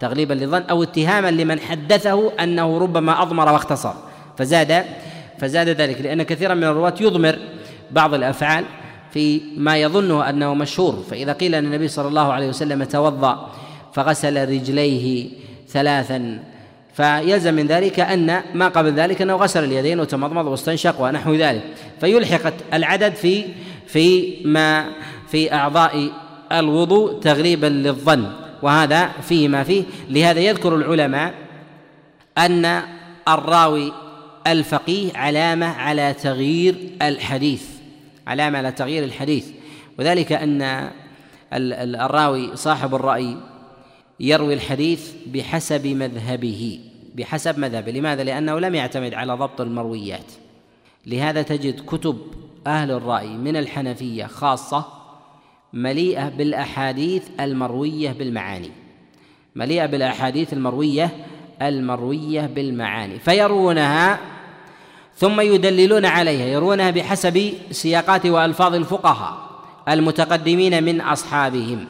تغليبا 0.01 0.35
للظن 0.35 0.63
أو 0.71 0.83
اتهاما 0.83 1.31
لمن 1.31 1.61
حدثه 1.61 2.33
أنه 2.43 2.79
ربما 2.79 3.23
أضمر 3.23 3.53
واختصر. 3.53 3.93
فزاد 4.39 4.85
فزاد 5.39 5.69
ذلك 5.69 6.01
لأن 6.01 6.23
كثيرا 6.23 6.55
من 6.55 6.65
الرواة 6.65 6.95
يضمر 7.01 7.39
بعض 7.91 8.15
الأفعال 8.15 8.65
في 9.13 9.41
ما 9.57 9.77
يظنه 9.77 10.29
أنه 10.29 10.55
مشهور. 10.55 11.05
فإذا 11.11 11.33
قيل 11.33 11.55
أن 11.55 11.65
النبي 11.65 11.89
صلى 11.89 12.09
الله 12.09 12.33
عليه 12.33 12.49
وسلم 12.49 12.85
توضأ 12.85 13.51
فغسل 13.93 14.49
رجليه 14.49 15.29
ثلاثا 15.69 16.43
فيلزم 16.95 17.55
من 17.55 17.67
ذلك 17.67 18.01
أن 18.01 18.43
ما 18.55 18.69
قبل 18.69 18.93
ذلك 18.93 19.23
أنه 19.23 19.35
غسل 19.35 19.65
اليدين 19.65 20.01
وتمضمض 20.01 20.47
واستنشق 20.47 21.01
ونحو 21.01 21.35
ذلك. 21.35 21.63
فيلحق 22.01 22.53
العدد 22.75 23.15
في 23.15 23.45
في 23.87 24.35
ما 24.45 24.87
في 25.29 25.53
أعضاء 25.53 26.11
الوضوء 26.53 27.21
تغليبا 27.21 27.67
للظن. 27.67 28.27
وهذا 28.63 29.11
فيه 29.23 29.49
ما 29.49 29.63
فيه. 29.63 29.83
لهذا 30.11 30.41
يذكر 30.41 30.75
العلماء 30.75 31.35
أن 32.39 32.83
الراوي 33.29 33.93
الفقيه 34.47 35.11
علامة 35.15 35.67
على 35.67 36.15
تغيير 36.23 36.75
الحديث. 37.03 37.76
علامة 38.27 38.59
على 38.59 38.73
تغيير 38.73 39.05
الحديث. 39.05 39.47
وذلك 39.99 40.33
أن 40.33 40.91
الراوي 41.53 42.57
صاحب 42.57 42.95
الرأي 42.95 43.37
يروي 44.21 44.55
الحديث 44.55 45.13
بحسب 45.27 45.87
مذهبه 45.87 46.81
بحسب 47.15 47.59
مذهبه. 47.59 47.93
لماذا؟ 47.93 48.25
لأنه 48.25 48.59
لم 48.61 48.75
يعتمد 48.75 49.15
على 49.15 49.33
ضبط 49.33 49.61
المرويات. 49.61 50.33
لهذا 51.07 51.43
تجد 51.43 51.85
كتب 51.87 52.19
أهل 52.67 52.91
الرأي 52.91 53.29
من 53.29 53.57
الحنفية 53.57 54.25
خاصة 54.25 54.87
مليئة 55.73 56.29
بالأحاديث 56.29 57.23
المروية 57.41 58.13
بالمعاني. 58.13 58.71
مليئة 59.57 59.87
بالأحاديث 59.87 60.53
المروية 60.53 61.11
المروية 61.63 62.41
بالمعاني. 62.47 63.19
فيروونها 63.19 64.19
ثم 65.17 65.41
يدللون 65.41 66.07
عليها 66.07 66.47
يرونها 66.47 66.91
بحسب 66.91 67.53
سياقات 67.71 68.27
وألفاظ 68.27 68.75
الفقهاء 68.75 69.37
المتقدمين 69.89 70.85
من 70.85 71.01
أصحابهم 71.01 71.87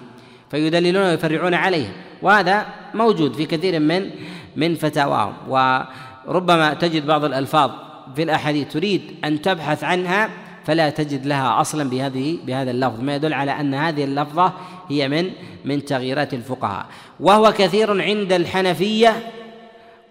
فيدللون 0.51 1.03
ويفرعون 1.03 1.55
عليها 1.55 1.93
وهذا 2.23 2.67
موجود 2.95 3.35
في 3.35 3.47
كثير 3.47 3.81
من 3.81 4.11
من 4.57 4.75
فتاواهم 4.75 5.33
وربما 5.49 6.75
تجد 6.75 7.07
بعض 7.07 7.25
الألفاظ 7.25 7.71
في 8.17 8.23
الأحاديث 8.23 8.73
تريد 8.73 9.03
أن 9.25 9.43
تبحث 9.43 9.85
عنها 9.85 10.31
فلا 10.65 10.91
تجد 10.91 11.27
لها 11.27 11.61
أصلا 11.61 11.91
بهذه 11.91 12.39
بهذا 12.47 12.71
اللفظ 12.71 13.01
ما 13.01 13.15
يدل 13.15 13.33
على 13.33 13.51
أن 13.51 13.75
هذه 13.75 14.05
اللفظة 14.05 14.53
هي 14.89 15.09
من 15.09 15.31
من 15.65 15.85
تغييرات 15.85 16.35
الفقهاء. 16.35 16.87
وهو 17.21 17.53
كثير 17.53 18.03
عند 18.03 18.33
الحنفية 18.33 19.31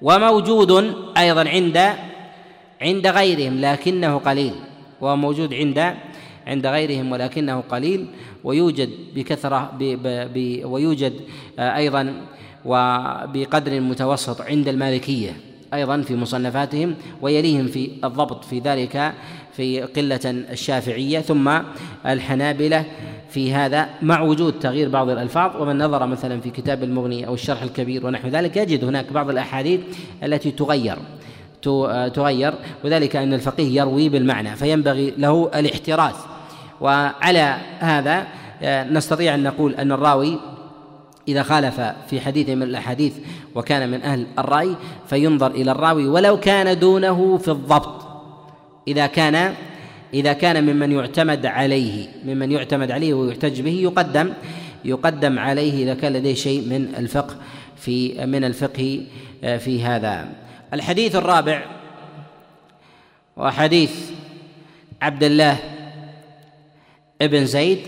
وموجود 0.01 0.95
أيضا 1.17 1.49
عند 1.49 1.89
عند 2.81 3.07
غيرهم 3.07 3.61
لكنه 3.61 4.17
قليل. 4.17 4.53
وهو 5.01 5.15
موجود 5.15 5.53
عند 5.53 5.93
عند 6.47 6.67
غيرهم 6.67 7.11
ولكنه 7.11 7.63
قليل. 7.69 8.05
ويوجد 8.43 8.89
بكثرة 9.15 9.71
ويوجد 10.65 11.13
آه، 11.59 11.75
أيضا 11.77 12.13
وبقدر 12.65 13.79
متوسط 13.79 14.41
عند 14.41 14.67
المالكية 14.67 15.37
أيضا 15.73 16.01
في 16.01 16.15
مصنفاتهم 16.15 16.95
ويليهم 17.21 17.67
في 17.67 17.91
الضبط 18.03 18.45
في 18.45 18.59
ذلك 18.59 19.13
في 19.53 19.81
قلة 19.81 20.19
الشافعية. 20.25 21.19
ثم 21.19 21.59
الحنابلة 22.05 22.85
في 23.29 23.53
هذا 23.53 23.89
مع 24.01 24.21
وجود 24.21 24.59
تغيير 24.59 24.89
بعض 24.89 25.09
الألفاظ. 25.09 25.61
ومن 25.61 25.77
نظر 25.77 26.05
مثلا 26.05 26.41
في 26.41 26.49
كتاب 26.49 26.83
المغني 26.83 27.27
أو 27.27 27.33
الشرح 27.33 27.61
الكبير 27.61 28.05
ونحو 28.05 28.27
ذلك 28.27 28.57
يجد 28.57 28.83
هناك 28.83 29.13
بعض 29.13 29.29
الأحاديث 29.29 29.79
التي 30.23 30.51
تغير. 30.51 30.97
تغير 32.13 32.53
وذلك 32.83 33.15
أن 33.15 33.33
الفقيه 33.33 33.81
يروي 33.81 34.09
بالمعنى 34.09 34.55
فينبغي 34.55 35.13
له 35.17 35.51
الاحتراز. 35.55 36.15
وعلى 36.81 37.57
هذا 37.79 38.27
آه، 38.61 38.83
نستطيع 38.83 39.35
أن 39.35 39.43
نقول 39.43 39.75
أن 39.75 39.91
الراوي 39.91 40.39
إذا 41.27 41.43
خالف 41.43 41.81
في 42.09 42.21
حديث 42.21 42.49
من 42.49 42.63
الأحاديث 42.63 43.13
وكان 43.55 43.91
من 43.91 44.01
أهل 44.01 44.27
الرأي 44.39 44.75
فينظر 45.07 45.51
إلى 45.51 45.71
الراوي 45.71 46.07
ولو 46.07 46.39
كان 46.39 46.79
دونه 46.79 47.37
في 47.37 47.51
الضبط. 47.51 48.05
إذا 48.87 49.07
كان 49.07 49.53
إذا 50.13 50.33
كان 50.33 50.63
ممن 50.63 50.91
يعتمد 50.91 51.45
عليه 51.45 52.07
ممن 52.25 52.51
يعتمد 52.51 52.91
عليه 52.91 53.13
ويحتج 53.13 53.61
به 53.61 53.71
يقدم 53.71 54.33
يقدم 54.85 55.39
عليه 55.39 55.83
إذا 55.83 55.93
كان 55.93 56.13
لديه 56.13 56.33
شيء 56.33 56.61
من 56.61 56.95
الفقه 56.97 57.35
في 57.77 58.25
من 58.25 58.43
الفقه 58.43 59.01
آه، 59.43 59.57
في 59.57 59.83
هذا. 59.83 60.44
الحديث 60.75 61.15
الرابع 61.15 61.65
وحديث 63.37 63.91
عبد 65.01 65.23
الله 65.23 65.57
ابن 67.21 67.45
زيد 67.45 67.79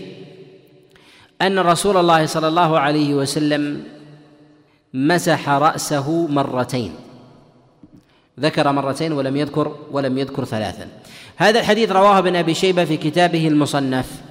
أن 1.42 1.58
رسول 1.58 1.96
الله 1.96 2.26
صلى 2.26 2.48
الله 2.48 2.78
عليه 2.78 3.14
وسلم 3.14 3.84
مسح 4.94 5.48
رأسه 5.48 6.26
مرتين. 6.26 6.94
ذكر 8.40 8.72
مرتين 8.72 9.12
ولم 9.12 9.36
يذكر 9.36 9.76
ولم 9.90 10.18
يذكر 10.18 10.44
ثلاثا. 10.44 10.88
هذا 11.36 11.60
الحديث 11.60 11.92
رواه 11.92 12.18
ابن 12.18 12.36
أبي 12.36 12.54
شيبة 12.54 12.84
في 12.84 12.96
كتابه 12.96 13.48
المصنف. 13.48 14.22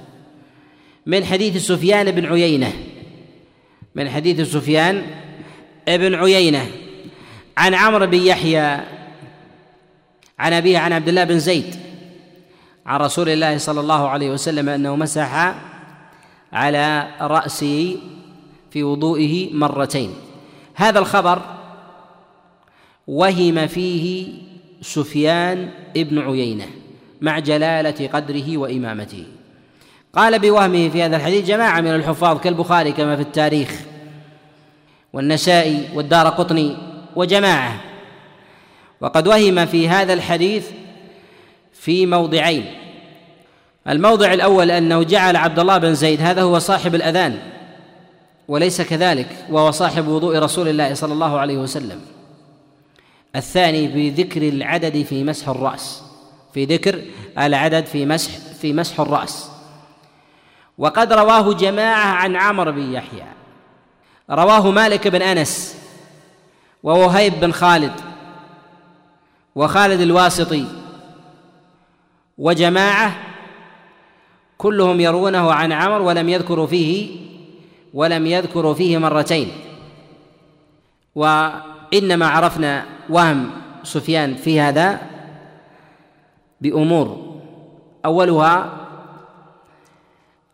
من 1.05 1.25
حديث 1.25 1.57
سفيان 1.57 2.11
بن 2.11 2.25
عيينة. 2.25 2.73
من 3.95 4.09
حديث 4.09 4.41
سفيان 4.41 5.01
بن 5.87 6.15
عيينة. 6.15 6.86
عن 7.57 7.73
عمرو 7.73 8.07
بن 8.07 8.17
يحيى 8.17 8.79
عن 10.39 10.53
أبيه 10.53 10.77
عن 10.77 10.93
عبد 10.93 11.07
الله 11.07 11.23
بن 11.23 11.39
زيد 11.39 11.75
عن 12.85 12.99
رسول 12.99 13.29
الله 13.29 13.57
صلى 13.57 13.79
الله 13.79 14.09
عليه 14.09 14.29
وسلم 14.29 14.69
أنه 14.69 14.95
مسح 14.95 15.55
على 16.53 17.07
رأسه 17.21 17.95
في 18.71 18.83
وضوئه 18.83 19.53
مرتين. 19.53 20.13
هذا 20.75 20.99
الخبر 20.99 21.41
وهم 23.07 23.67
فيه 23.67 24.33
سفيان 24.81 25.69
ابن 25.97 26.19
عيينة 26.19 26.65
مع 27.21 27.39
جلالة 27.39 28.07
قدره 28.13 28.57
وإمامته. 28.57 29.23
قال 30.13 30.39
بوهمه 30.39 30.89
في 30.89 31.03
هذا 31.03 31.17
الحديث 31.17 31.45
جماعة 31.45 31.81
من 31.81 31.95
الحفاظ 31.95 32.39
كالبخاري 32.39 32.91
كما 32.91 33.15
في 33.15 33.21
التاريخ 33.21 33.81
والنسائي 35.13 35.89
والدار 35.93 36.29
قطني 36.29 36.96
وجماعة. 37.17 37.81
وقد 39.01 39.27
وهم 39.27 39.65
في 39.65 39.89
هذا 39.89 40.13
الحديث 40.13 40.67
في 41.73 42.05
موضعين. 42.05 42.65
الموضع 43.87 44.33
الأول 44.33 44.71
أنه 44.71 45.03
جعل 45.03 45.35
عبد 45.35 45.59
الله 45.59 45.77
بن 45.77 45.93
زيد 45.93 46.21
هذا 46.21 46.41
هو 46.41 46.59
صاحب 46.59 46.95
الأذان 46.95 47.39
وليس 48.47 48.81
كذلك 48.81 49.27
وهو 49.49 49.71
صاحب 49.71 50.07
وضوء 50.07 50.39
رسول 50.39 50.67
الله 50.67 50.93
صلى 50.93 51.13
الله 51.13 51.39
عليه 51.39 51.57
وسلم. 51.57 52.01
الثاني 53.35 53.87
بذكر 53.87 54.41
العدد 54.41 55.03
في 55.03 55.23
مسح 55.23 55.49
الرأس 55.49 56.03
في 56.53 56.65
ذكر 56.65 57.01
العدد 57.37 57.85
في 57.85 58.05
مسح 58.05 58.31
في 58.61 58.73
مسح 58.73 58.99
الرأس. 58.99 59.49
وقد 60.77 61.13
رواه 61.13 61.53
جماعة 61.53 62.05
عن 62.05 62.35
عمرو 62.35 62.71
بن 62.71 62.93
يحيى. 62.93 63.25
رواه 64.31 64.71
مالك 64.71 65.07
بن 65.07 65.21
أنس. 65.21 65.86
ووهيب 66.83 67.39
بن 67.39 67.51
خالد 67.51 67.91
وخالد 69.55 70.01
الواسطي 70.01 70.65
وجماعة 72.37 73.15
كلهم 74.57 74.99
يروونه 74.99 75.53
عن 75.53 75.71
عمر 75.71 76.01
ولم 76.01 76.29
يذكروا 76.29 76.67
فيه 76.67 77.19
ولم 77.93 78.25
يذكروا 78.25 78.73
فيه 78.73 78.97
مرتين. 78.97 79.51
وإنما 81.15 82.27
عرفنا 82.27 82.85
وهم 83.09 83.49
سفيان 83.83 84.35
في 84.35 84.61
هذا 84.61 85.01
بأمور. 86.61 87.37
أولها 88.05 88.73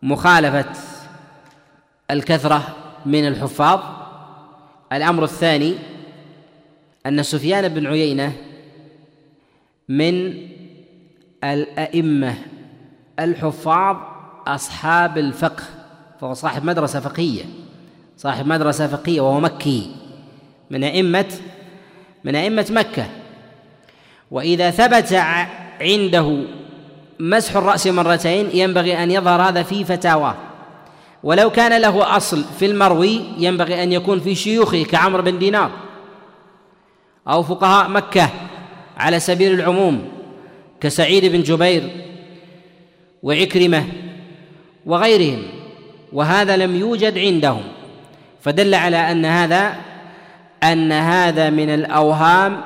مخالفة 0.02 0.72
الكثرة 2.10 2.62
من 3.06 3.28
الحفاظ. 3.28 3.80
الأمر 4.92 5.24
الثاني 5.24 5.74
أن 7.06 7.22
سفيان 7.22 7.68
بن 7.68 7.86
عيينة 7.86 8.32
من 9.88 10.34
الأئمة 11.44 12.34
الحفاظ 13.20 13.96
أصحاب 14.46 15.18
الفقه 15.18 15.62
فهو 16.20 16.34
صاحب 16.34 16.64
مدرسة 16.64 17.00
فقهية 17.00 17.44
صاحب 18.16 18.46
مدرسة 18.46 18.86
فقهية 18.86 19.20
وهو 19.20 19.40
مكي 19.40 19.90
من 20.70 20.84
أئمة 20.84 21.26
من 22.24 22.36
أئمة 22.36 22.66
مكة. 22.70 23.06
وإذا 24.30 24.70
ثبت 24.70 25.12
عنده 25.80 26.44
مسح 27.20 27.56
الرأس 27.56 27.86
مرتين 27.86 28.50
ينبغي 28.54 29.02
أن 29.02 29.10
يظهر 29.10 29.42
هذا 29.42 29.62
في 29.62 29.84
فتاواه 29.84 30.34
ولو 31.22 31.50
كان 31.50 31.80
له 31.80 32.16
أصل 32.16 32.44
في 32.58 32.66
المروي 32.66 33.20
ينبغي 33.38 33.82
أن 33.82 33.92
يكون 33.92 34.20
في 34.20 34.34
شيوخه 34.34 34.82
كعمر 34.82 35.20
بن 35.20 35.38
دينار. 35.38 35.70
أو 37.28 37.42
فقهاء 37.42 37.88
مكة 37.88 38.30
على 38.96 39.20
سبيل 39.20 39.52
العموم 39.54 40.08
كسعيد 40.80 41.24
بن 41.24 41.42
جبير 41.42 41.90
وعكرمة 43.22 43.84
وغيرهم 44.86 45.42
وهذا 46.12 46.56
لم 46.56 46.76
يوجد 46.76 47.18
عندهم. 47.18 47.62
فدل 48.40 48.74
على 48.74 48.96
أن 48.96 49.24
هذا 49.24 49.74
أن 50.62 50.92
هذا 50.92 51.50
من 51.50 51.74
الأوهام 51.74 52.60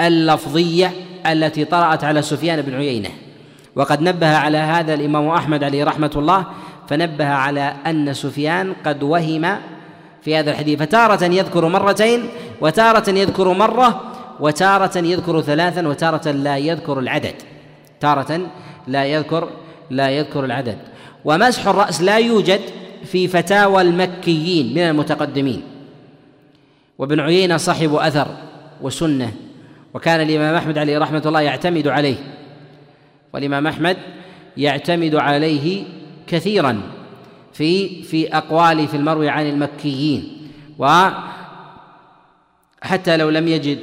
اللفظية 0.00 0.92
التي 1.26 1.64
طرأت 1.64 2.04
على 2.04 2.22
سفيان 2.22 2.62
بن 2.62 2.74
عيينة. 2.74 3.10
وقد 3.76 4.02
نبه 4.02 4.36
على 4.36 4.58
هذا 4.58 4.94
الإمام 4.94 5.28
أحمد 5.28 5.64
عليه 5.64 5.84
رحمة 5.84 6.10
الله 6.16 6.46
فنبه 6.88 7.28
على 7.28 7.74
أن 7.86 8.14
سفيان 8.14 8.74
قد 8.86 9.02
وهم 9.02 9.56
في 10.22 10.36
هذا 10.36 10.50
الحديث. 10.50 10.78
فتارة 10.78 11.24
يذكر 11.24 11.68
مرتين 11.68 12.28
وتارة 12.62 13.10
يذكر 13.10 13.52
مرة 13.52 14.00
وتارة 14.40 14.98
يذكر 14.98 15.40
ثلاثا 15.40 15.88
وتارة 15.88 16.30
لا 16.30 16.56
يذكر 16.56 16.98
العدد. 16.98 17.34
تارة 18.00 18.40
لا 18.86 19.04
يذكر 19.04 19.48
لا 19.90 20.10
يذكر 20.10 20.44
العدد. 20.44 20.78
ومسح 21.24 21.66
الرأس 21.66 22.02
لا 22.02 22.16
يوجد 22.16 22.60
في 23.04 23.28
فتاوى 23.28 23.82
المكيين 23.82 24.74
من 24.74 24.82
المتقدمين. 24.82 25.62
وابن 26.98 27.20
عيينة 27.20 27.56
صاحب 27.56 27.94
أثر 27.94 28.26
وسنة. 28.80 29.32
وكان 29.94 30.20
الإمام 30.20 30.54
أحمد 30.54 30.78
عليه 30.78 30.98
رحمة 30.98 31.22
الله 31.26 31.40
يعتمد 31.40 31.88
عليه. 31.88 32.16
والإمام 33.34 33.66
أحمد 33.66 33.96
يعتمد 34.56 35.14
عليه 35.14 35.84
كثيرا 36.26 36.80
في 37.52 38.02
في 38.02 38.36
أقواله 38.36 38.86
في 38.86 38.96
المروي 38.96 39.28
عن 39.28 39.46
المكيين. 39.46 40.48
وحتى 42.82 43.16
لو 43.16 43.30
لم 43.30 43.48
يجد 43.48 43.78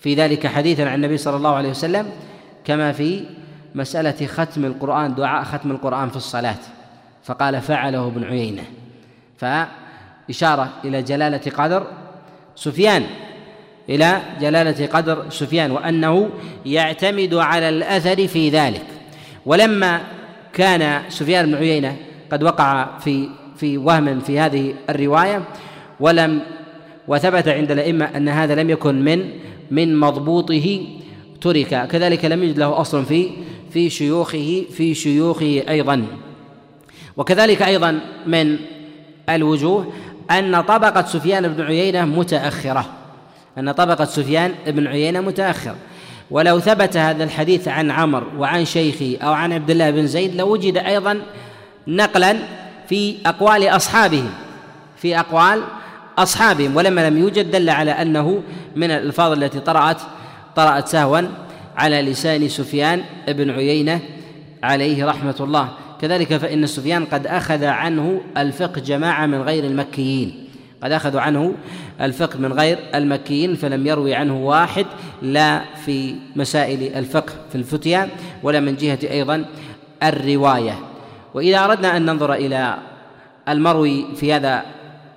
في 0.00 0.14
ذلك 0.14 0.46
حديثا 0.46 0.82
عن 0.82 0.94
النبي 0.94 1.16
صلى 1.16 1.36
الله 1.36 1.54
عليه 1.54 1.68
وسلم 1.68 2.10
كما 2.64 2.92
في 2.92 3.24
مسألة 3.74 4.26
ختم 4.26 4.64
القرآن 4.64 5.14
دعاء 5.14 5.44
ختم 5.44 5.70
القرآن 5.70 6.10
في 6.10 6.16
الصلاة. 6.16 6.58
فقال 7.24 7.60
فعله 7.60 8.06
ابن 8.06 8.24
عيينة. 8.24 8.62
فإشارة 9.38 10.68
إلى 10.84 11.02
جلالة 11.02 11.52
قدر 11.56 11.86
سفيان 12.56 13.06
إلى 13.88 14.20
جلالة 14.40 14.86
قدر 14.86 15.30
سفيان 15.30 15.70
وأنه 15.70 16.30
يعتمد 16.66 17.34
على 17.34 17.68
الأثر 17.68 18.26
في 18.26 18.50
ذلك. 18.50 18.86
ولما 19.46 20.00
كان 20.52 21.02
سفيان 21.08 21.46
بن 21.46 21.54
عيينة 21.54 21.96
قد 22.32 22.42
وقع 22.42 22.98
في 22.98 23.28
في 23.56 23.78
وهم 23.78 24.20
في 24.20 24.40
هذه 24.40 24.74
الرواية 24.90 25.42
ولم 26.00 26.40
وثبت 27.08 27.48
عند 27.48 27.70
الأئمة 27.70 28.04
أن 28.16 28.28
هذا 28.28 28.54
لم 28.54 28.70
يكن 28.70 29.04
من 29.04 29.30
من 29.70 30.00
مضبوطه 30.00 30.86
ترك. 31.40 31.88
كذلك 31.88 32.24
لم 32.24 32.42
يجد 32.42 32.58
له 32.58 32.80
أصل 32.80 33.04
في 33.04 33.30
في 33.70 33.90
شيوخه 33.90 34.64
في 34.72 34.94
شيوخه 34.94 35.62
أيضا. 35.68 36.06
وكذلك 37.16 37.62
أيضا 37.62 38.00
من 38.26 38.56
الوجوه 39.28 39.92
أن 40.30 40.60
طبقة 40.60 41.06
سفيان 41.06 41.48
بن 41.48 41.62
عيينة 41.62 42.04
متأخرة. 42.04 42.86
أن 43.58 43.72
طبقة 43.72 44.04
سفيان 44.04 44.54
بن 44.66 44.86
عيينة 44.86 45.20
متأخرة 45.20 45.76
ولو 46.30 46.60
ثبت 46.60 46.96
هذا 46.96 47.24
الحديث 47.24 47.68
عن 47.68 47.90
عمر 47.90 48.24
وعن 48.38 48.64
شيخه 48.64 49.16
أو 49.22 49.32
عن 49.32 49.52
عبد 49.52 49.70
الله 49.70 49.90
بن 49.90 50.06
زيد 50.06 50.34
لوجد 50.34 50.76
أيضا 50.76 51.22
نقلا 51.86 52.36
في 52.88 53.16
أقوال 53.26 53.68
أصحابهم 53.68 54.30
في 54.96 55.18
أقوال 55.18 55.62
أصحابهم 56.18 56.76
ولما 56.76 57.08
لم 57.08 57.18
يوجد 57.18 57.50
دل 57.50 57.70
على 57.70 57.90
أنه 57.90 58.42
من 58.76 58.90
الألفاظ 58.90 59.32
التي 59.32 59.60
طرأت 59.60 60.00
طرأت 60.56 60.88
سهوا 60.88 61.20
على 61.76 62.02
لسان 62.02 62.48
سفيان 62.48 63.02
بن 63.28 63.50
عيينة 63.50 64.00
عليه 64.62 65.06
رحمة 65.06 65.34
الله. 65.40 65.68
كذلك 66.00 66.36
فإن 66.36 66.66
سفيان 66.66 67.04
قد 67.04 67.26
أخذ 67.26 67.64
عنه 67.64 68.20
الفقه 68.36 68.80
جماعة 68.80 69.26
من 69.26 69.42
غير 69.42 69.64
المكيين. 69.64 70.48
قد 70.82 70.92
أخذوا 70.92 71.20
عنه 71.20 71.54
الفقه 72.00 72.38
من 72.38 72.52
غير 72.52 72.78
المكيين 72.94 73.54
فلم 73.54 73.86
يروي 73.86 74.14
عنه 74.14 74.36
واحد 74.46 74.86
لا 75.22 75.62
في 75.84 76.14
مسائل 76.36 76.96
الفقه 76.98 77.32
في 77.50 77.54
الفتيا 77.54 78.08
ولا 78.42 78.60
من 78.60 78.76
جهة 78.76 78.98
أيضا 79.10 79.44
الرواية. 80.02 80.78
وإذا 81.34 81.64
أردنا 81.64 81.96
أن 81.96 82.06
ننظر 82.06 82.34
إلى 82.34 82.78
المروي 83.48 84.06
في 84.16 84.32
هذا 84.32 84.62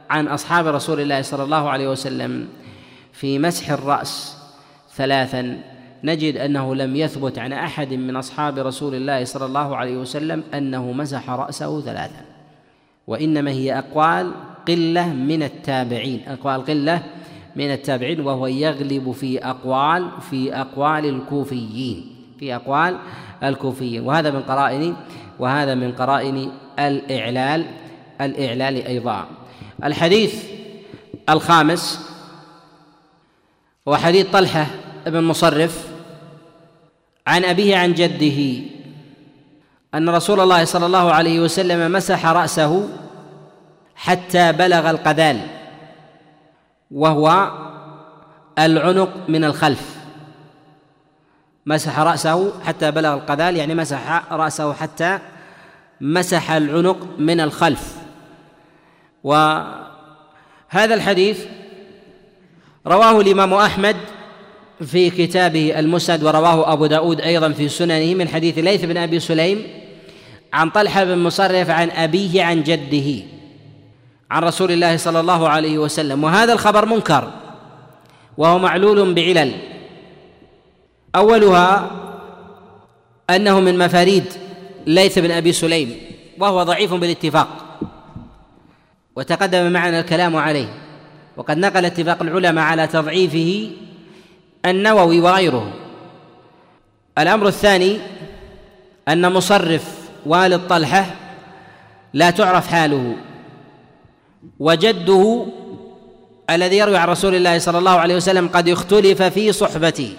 عن 0.10 0.28
أصحاب 0.28 0.67
رسول 0.67 1.00
الله 1.00 1.22
صلى 1.22 1.43
الله 1.43 1.69
عليه 1.69 1.88
وسلم 1.88 2.48
في 3.13 3.39
مسح 3.39 3.72
الرأس 3.72 4.38
ثلاثا 4.95 5.62
نجد 6.04 6.38
أنه 6.38 6.76
لم 6.76 6.95
يثبت 6.95 7.39
عن 7.39 7.54
أحد 7.54 7.93
من 7.93 8.15
أصحاب 8.15 8.60
رسول 8.60 8.95
الله 8.95 9.24
صلى 9.24 9.45
الله 9.45 9.76
عليه 9.78 9.98
وسلم 9.98 10.43
أنه 10.54 10.91
مسح 10.91 11.30
رأسه 11.30 11.82
ثلاثا. 11.82 12.26
وإنما 13.08 13.52
هي 13.52 13.78
أقوال 13.80 14.32
قلة 14.67 15.13
من 15.13 15.43
التابعين 15.43 16.22
أقوال 16.28 16.65
قلة 16.65 17.04
من 17.56 17.72
التابعين 17.72 18.19
وهو 18.19 18.48
يغلب 18.48 19.12
في 19.12 19.45
أقوال 19.45 20.10
في 20.30 20.56
أقوال 20.56 21.06
الكوفيين 21.06 22.15
في 22.39 22.56
أقوال 22.56 22.98
الكوفيين. 23.43 24.02
وهذا 24.02 24.32
من 24.32 24.41
قرائن 24.41 24.95
وهذا 25.39 25.76
من 25.76 25.91
قرائن 25.91 26.52
الإعلال 26.80 27.65
الإعلال 28.22 28.86
أيضا. 28.86 29.38
الحديث 29.84 30.44
الخامس 31.30 32.00
هو 33.88 33.98
حديث 33.98 34.28
طلحة 34.28 34.68
بن 35.06 35.24
مصرف 35.24 35.88
عن 37.28 37.46
أبيه 37.46 37.78
عن 37.78 37.94
جده 37.94 38.63
أن 39.94 40.10
رسول 40.10 40.39
الله 40.39 40.65
صلى 40.65 40.86
الله 40.86 41.12
عليه 41.12 41.39
وسلم 41.39 41.92
مسح 41.92 42.26
رأسه 42.26 42.89
حتى 43.96 44.52
بلغ 44.52 44.89
القذال 44.89 45.39
وهو 46.92 47.52
العنق 48.60 49.10
من 49.28 49.44
الخلف. 49.44 49.96
مسح 51.65 52.00
رأسه 52.00 52.62
حتى 52.63 52.92
بلغ 52.92 53.13
القذال 53.13 53.56
يعني 53.58 53.76
مسح 53.76 54.34
رأسه 54.34 54.74
حتى 54.74 55.20
مسح 56.02 56.52
العنق 56.52 57.08
من 57.18 57.39
الخلف. 57.39 58.09
وهذا 59.23 60.93
الحديث 60.93 61.45
رواه 62.88 63.21
الإمام 63.21 63.53
أحمد 63.53 63.95
في 64.86 65.10
كتابه 65.10 65.79
المسند 65.79 66.23
ورواه 66.23 66.73
أبو 66.73 66.86
داود 66.86 67.21
أيضا 67.21 67.51
في 67.51 67.69
سننه 67.69 68.13
من 68.13 68.27
حديث 68.27 68.58
ليث 68.58 68.86
بن 68.86 68.97
أبي 68.97 69.19
سليم 69.19 69.67
عن 70.53 70.69
طلحة 70.69 71.03
بن 71.03 71.17
مصرف 71.17 71.69
عن 71.69 71.89
أبيه 71.89 72.43
عن 72.43 72.63
جده 72.63 73.23
عن 74.32 74.43
رسول 74.43 74.71
الله 74.71 74.97
صلى 74.97 75.19
الله 75.19 75.49
عليه 75.49 75.77
وسلم. 75.77 76.23
وهذا 76.23 76.53
الخبر 76.53 76.86
منكر 76.86 77.32
وهو 78.38 78.60
معلول 78.60 79.13
بعلل. 79.13 79.51
أولها 81.15 81.91
أنه 83.29 83.60
من 83.60 83.77
مفاريد 83.77 84.25
ليث 84.88 85.19
بن 85.19 85.32
أبي 85.32 85.51
سليم 85.51 85.95
وهو 86.38 86.63
ضعيف 86.63 86.93
بالاتفاق. 86.93 87.68
وتقدم 89.19 89.71
معنا 89.71 89.99
الكلام 89.99 90.36
عليه. 90.36 90.67
وقد 91.38 91.58
نقل 91.58 91.86
اتفاق 91.86 92.21
العلماء 92.21 92.65
على 92.65 92.88
تضعيفه 92.88 93.71
النووي 94.65 95.21
وغيره. 95.21 95.73
الأمر 97.17 97.47
الثاني 97.47 97.97
أن 99.08 99.34
مصرف 99.34 99.84
والد 100.25 100.67
طلحه 100.67 101.05
لا 102.13 102.29
تعرف 102.29 102.67
حاله 102.67 103.15
وجده 104.60 105.45
الذي 106.49 106.77
يروي 106.77 106.97
عن 106.97 107.08
رسول 107.08 107.36
الله 107.36 107.60
صلى 107.60 107.77
الله 107.77 107.91
عليه 107.99 108.15
وسلم 108.15 108.47
قد 108.47 108.69
اختلف 108.69 109.23
في 109.23 109.51
صحبته 109.51 110.13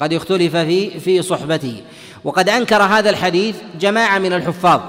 قد 0.00 0.12
اختلف 0.12 0.56
في 0.56 1.00
في 1.00 1.22
صحبته 1.22 1.82
وقد 2.24 2.48
أنكر 2.48 2.82
هذا 2.82 3.10
الحديث 3.10 3.56
جماعة 3.80 4.18
من 4.18 4.32
الحفاظ. 4.32 4.80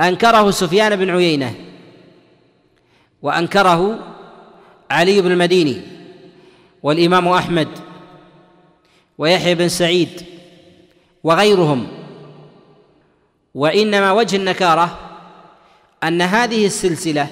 أنكره 0.00 0.50
سفيان 0.50 0.96
بن 0.96 1.10
عيينة. 1.10 1.54
وأنكره 3.24 3.98
علي 4.90 5.20
بن 5.20 5.32
المديني 5.32 5.82
والإمام 6.82 7.28
أحمد 7.28 7.68
ويحيى 9.18 9.54
بن 9.54 9.68
سعيد 9.68 10.22
وغيرهم. 11.24 11.88
وإنما 13.54 14.12
وجه 14.12 14.36
النكارة 14.36 14.98
أن 16.02 16.22
هذه 16.22 16.66
السلسلة 16.66 17.28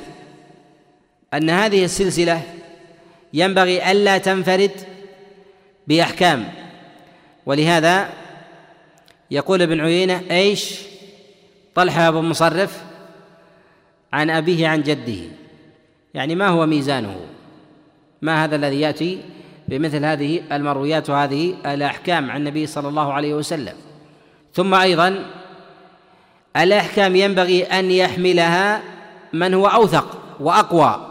أن 1.34 1.50
هذه 1.50 1.84
السلسلة 1.84 2.42
ينبغي 3.34 3.90
ألا 3.90 4.18
تنفرد 4.18 4.72
بأحكام. 5.86 6.52
ولهذا 7.46 8.10
يقول 9.30 9.62
ابن 9.62 9.80
عيينة 9.80 10.22
إيش؟ 10.30 10.78
طلحة 11.74 12.10
بن 12.10 12.24
مصرف 12.24 12.82
عن 14.12 14.30
أبيه 14.30 14.68
عن 14.68 14.82
جده. 14.82 15.41
يعني 16.14 16.34
ما 16.34 16.48
هو 16.48 16.66
ميزانه؟ 16.66 17.16
ما 18.22 18.44
هذا 18.44 18.56
الذي 18.56 18.80
يأتي 18.80 19.20
بمثل 19.68 20.04
هذه 20.04 20.42
المرويات 20.52 21.10
وهذه 21.10 21.54
الأحكام 21.66 22.30
عن 22.30 22.36
النبي 22.40 22.66
صلى 22.66 22.88
الله 22.88 23.12
عليه 23.12 23.34
وسلم. 23.34 23.74
ثم 24.54 24.74
أيضا 24.74 25.24
الأحكام 26.56 27.16
ينبغي 27.16 27.62
أن 27.62 27.90
يحملها 27.90 28.82
من 29.32 29.54
هو 29.54 29.66
أوثق 29.66 30.18
وأقوى. 30.40 31.06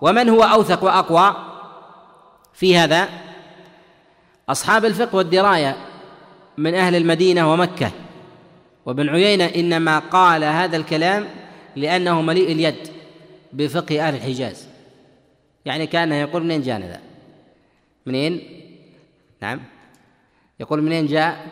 ومن 0.00 0.28
هو 0.28 0.42
أوثق 0.42 0.84
وأقوى 0.84 1.36
في 2.54 2.76
هذا؟ 2.76 3.08
أصحاب 4.48 4.84
الفقه 4.84 5.16
والدراية 5.16 5.76
من 6.58 6.74
أهل 6.74 6.96
المدينة 6.96 7.52
ومكة. 7.52 7.90
وابن 8.86 9.08
عيينة 9.08 9.44
إنما 9.44 9.98
قال 9.98 10.44
هذا 10.44 10.76
الكلام 10.76 11.26
لأنه 11.76 12.22
مليء 12.22 12.52
اليد. 12.52 12.99
بفقه 13.52 14.08
أهل 14.08 14.14
الحجاز. 14.14 14.66
يعني 15.64 15.86
كان 15.86 16.12
يقول 16.12 16.44
منين 16.44 16.62
جاءنا 16.62 16.86
ذا؟ 16.86 17.00
منين؟ 18.06 18.40
نعم. 19.42 19.60
يقول 20.60 20.82
منين 20.82 21.06
جاء 21.06 21.46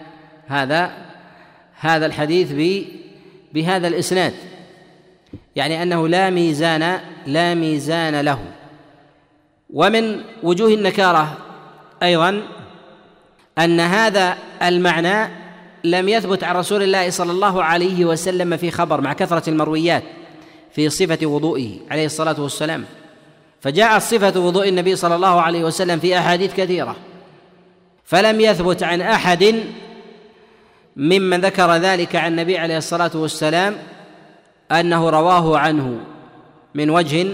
هذا؟ 0.46 0.92
هذا 1.80 2.06
الحديث 2.06 2.52
ب 2.52 2.84
بهذا 3.54 3.88
الإسناد. 3.88 4.34
يعني 5.56 5.82
أنه 5.82 6.08
لا 6.08 6.30
ميزان 6.30 7.00
لا 7.26 7.54
ميزان 7.54 8.20
له. 8.20 8.44
ومن 9.70 10.20
وجوه 10.42 10.74
النكارة 10.74 11.38
أيضا 12.02 12.42
أن 13.58 13.80
هذا 13.80 14.38
المعنى 14.62 15.30
لم 15.84 16.08
يثبت 16.08 16.44
عن 16.44 16.56
رسول 16.56 16.82
الله 16.82 17.10
صلى 17.10 17.32
الله 17.32 17.64
عليه 17.64 18.04
وسلم 18.04 18.56
في 18.56 18.70
خبر 18.70 19.00
مع 19.00 19.12
كثرة 19.12 19.50
المرويات. 19.50 20.02
في 20.78 20.90
صفة 20.90 21.26
وضوئه 21.26 21.70
عليه 21.90 22.06
الصلاة 22.06 22.40
والسلام. 22.40 22.84
فجاءت 23.60 24.02
صفة 24.02 24.40
وضوء 24.40 24.68
النبي 24.68 24.96
صلى 24.96 25.14
الله 25.14 25.40
عليه 25.40 25.64
وسلم 25.64 25.98
في 25.98 26.18
أحاديث 26.18 26.54
كثيرة. 26.54 26.96
فلم 28.04 28.40
يثبت 28.40 28.82
عن 28.82 29.00
أحد 29.00 29.54
ممن 30.96 31.40
ذكر 31.40 31.76
ذلك 31.76 32.16
عن 32.16 32.30
النبي 32.32 32.58
عليه 32.58 32.78
الصلاة 32.78 33.10
والسلام 33.14 33.76
أنه 34.72 35.10
رواه 35.10 35.58
عنه 35.58 36.00
من 36.74 36.90
وجه 36.90 37.26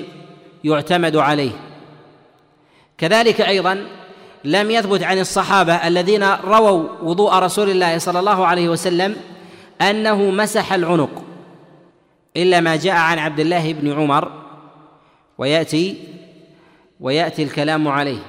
يعتمد 0.65 1.17
عليه. 1.17 1.53
كذلك 2.99 3.41
أيضا 3.41 3.87
لم 4.45 4.71
يثبت 4.71 5.03
عن 5.03 5.19
الصحابة 5.19 5.75
الذين 5.75 6.25
رووا 6.25 6.89
وضوء 7.03 7.35
رسول 7.35 7.71
الله 7.71 7.99
صلى 7.99 8.19
الله 8.19 8.47
عليه 8.47 8.69
وسلم 8.69 9.17
أنه 9.81 10.31
مسح 10.31 10.73
العنق. 10.73 11.34
إلا 12.37 12.61
ما 12.61 12.77
جاء 12.77 12.95
عن 12.95 13.19
عبد 13.19 13.41
الله 13.41 13.73
بن 13.73 13.93
عمر 13.93 14.33
ويأتي 15.39 15.97
ويأتي 17.01 17.43
الكلام 17.43 17.89
عليه. 17.89 18.23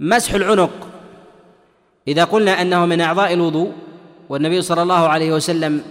مسح 0.00 0.34
العنق. 0.34 0.88
إذا 2.08 2.24
قلنا 2.24 2.62
أنه 2.62 2.86
من 2.86 3.00
أعضاء 3.00 3.32
الوضوء 3.32 3.72
والنبي 4.28 4.62
صلى 4.62 4.82
الله 4.82 5.08
عليه 5.08 5.32
وسلم 5.32 5.84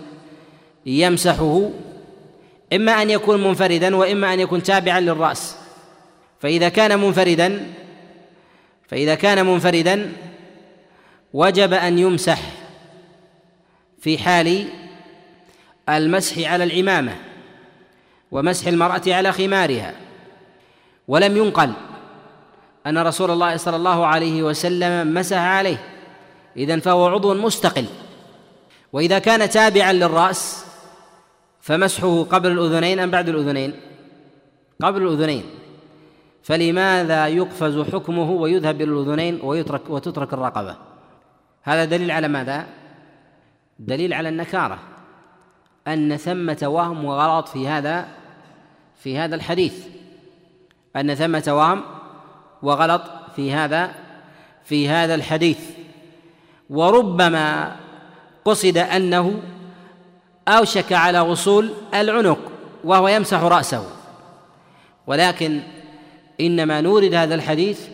يمسحه 0.86 1.70
إما 2.74 3.02
أن 3.02 3.10
يكون 3.10 3.44
منفردا 3.44 3.96
وإما 3.96 4.34
أن 4.34 4.40
يكون 4.40 4.64
تابعا 4.64 5.00
للرأس. 5.00 5.56
فإذا 6.40 6.70
كان 6.70 7.00
منفردا 7.00 7.74
فإذا 8.88 9.16
كان 9.16 9.46
منفردا 9.46 10.12
وجب 11.34 11.74
أن 11.74 12.00
يمسح 12.00 12.42
في 14.00 14.18
حال 14.18 14.66
المسح 15.98 16.52
على 16.52 16.64
العمامه 16.64 17.16
ومسح 18.32 18.68
المرأة 18.68 19.02
على 19.08 19.32
خمارها. 19.32 19.94
ولم 21.08 21.38
ينقل 21.38 21.74
أن 22.88 22.98
رسول 22.98 23.32
الله 23.32 23.58
صلى 23.58 23.76
الله 23.76 24.06
عليه 24.06 24.44
وسلم 24.44 25.14
مسح 25.14 25.38
عليه. 25.38 25.78
اذا 26.58 26.80
فهو 26.80 27.08
عضو 27.08 27.34
مستقل. 27.34 27.86
وإذا 28.94 29.20
كان 29.20 29.50
تابعا 29.50 29.94
للرأس 29.94 30.66
فمسحه 31.62 32.24
قبل 32.24 32.52
الأذنين 32.52 33.00
أم 33.00 33.12
بعد 33.12 33.30
الأذنين؟ 33.30 33.74
قبل 34.82 35.02
الأذنين. 35.02 35.44
فلماذا 36.44 37.28
يقفز 37.28 37.80
حكمه 37.94 38.32
ويذهب 38.32 38.82
إلى 38.82 38.92
الأذنين 38.92 39.40
ويترك 39.44 39.90
وتترك 39.90 40.34
الرقبة؟ 40.34 40.76
هذا 41.64 41.86
دليل 41.86 42.12
على 42.12 42.28
ماذا؟ 42.28 42.68
دليل 43.80 44.14
على 44.14 44.30
النكارة. 44.30 44.80
أن 45.88 46.18
ثمة 46.18 46.58
وهم 46.64 47.06
وغلط 47.06 47.48
في 47.48 47.68
هذا 47.68 48.08
في 49.04 49.18
هذا 49.18 49.36
الحديث. 49.36 49.74
أن 50.96 51.16
ثمة 51.16 51.44
وهم 51.48 51.82
وغلط 52.62 53.02
في 53.36 53.54
هذا 53.54 53.92
في 54.64 54.90
هذا 54.90 55.16
الحديث. 55.16 55.60
وربما 56.70 57.76
قصد 58.46 58.78
أنه 58.78 59.42
أوشك 60.48 60.94
على 60.94 61.20
وصول 61.20 61.74
العنق 61.94 62.40
وهو 62.84 63.08
يمسح 63.08 63.42
رأسه. 63.44 63.86
ولكن 65.08 65.62
إنما 66.42 66.82
نورد 66.82 67.14
هذا 67.14 67.36
الحديث 67.36 67.88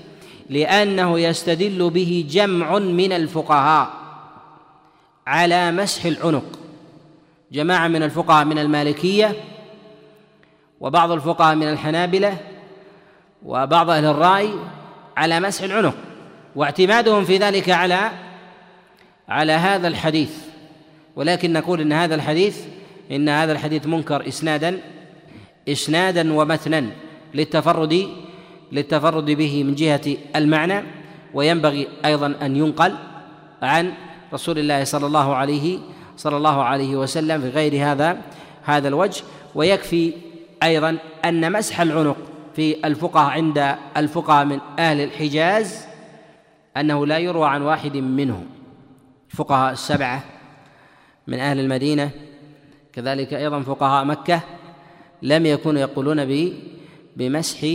لأنه 0.49 1.19
يستدل 1.19 1.89
به 1.89 2.25
جمع 2.29 2.79
من 2.79 3.11
الفقهاء 3.11 3.89
على 5.27 5.71
مسح 5.71 6.05
العنق. 6.05 6.64
جماعة 7.51 7.87
من 7.87 8.03
الفقهاء 8.03 8.45
من 8.45 8.59
المالكية 8.59 9.35
وبعض 10.79 11.11
الفقهاء 11.11 11.55
من 11.55 11.69
الحنابلة 11.69 12.37
وبعض 13.45 13.89
أهل 13.89 14.05
الرأي 14.05 14.49
على 15.17 15.39
مسح 15.39 15.63
العنق 15.63 15.95
واعتمادهم 16.55 17.25
في 17.25 17.37
ذلك 17.37 17.69
على 17.69 18.11
على 19.29 19.51
هذا 19.51 19.87
الحديث. 19.87 20.31
ولكن 21.15 21.53
نقول 21.53 21.81
إن 21.81 21.93
هذا 21.93 22.15
الحديث 22.15 22.65
إن 23.11 23.29
هذا 23.29 23.51
الحديث 23.51 23.85
منكر 23.85 24.27
إسنادا 24.27 24.79
إسنادا 25.69 26.33
ومتنا 26.33 26.85
للتفرد 27.33 28.09
للتفرد 28.71 29.25
به 29.25 29.63
من 29.63 29.75
جهة 29.75 30.17
المعنى 30.35 30.83
وينبغي 31.33 31.87
أيضا 32.05 32.35
أن 32.41 32.55
ينقل 32.55 32.95
عن 33.61 33.93
رسول 34.33 34.59
الله 34.59 34.83
صلى 34.83 35.05
الله 35.05 35.35
عليه 35.35 35.79
صلى 36.17 36.37
الله 36.37 36.63
عليه 36.63 36.95
وسلم 36.95 37.41
في 37.41 37.49
غير 37.49 37.91
هذا 37.91 38.21
هذا 38.63 38.87
الوجه. 38.87 39.23
ويكفي 39.55 40.13
أيضا 40.63 40.97
أن 41.25 41.51
مسح 41.51 41.81
العنق 41.81 42.17
في 42.55 42.87
الفقهاء 42.87 43.29
عند 43.29 43.75
الفقهاء 43.97 44.45
من 44.45 44.59
أهل 44.79 45.01
الحجاز 45.01 45.87
أنه 46.77 47.05
لا 47.05 47.17
يروى 47.17 47.49
عن 47.49 47.61
واحد 47.61 47.97
منهم. 47.97 48.45
الفقهاء 49.31 49.73
السبعة 49.73 50.23
من 51.27 51.39
أهل 51.39 51.59
المدينة 51.59 52.09
كذلك 52.93 53.33
أيضا 53.33 53.61
فقهاء 53.61 54.05
مكة 54.05 54.41
لم 55.21 55.45
يكونوا 55.45 55.81
يقولون 55.81 56.51
بمسح 57.15 57.67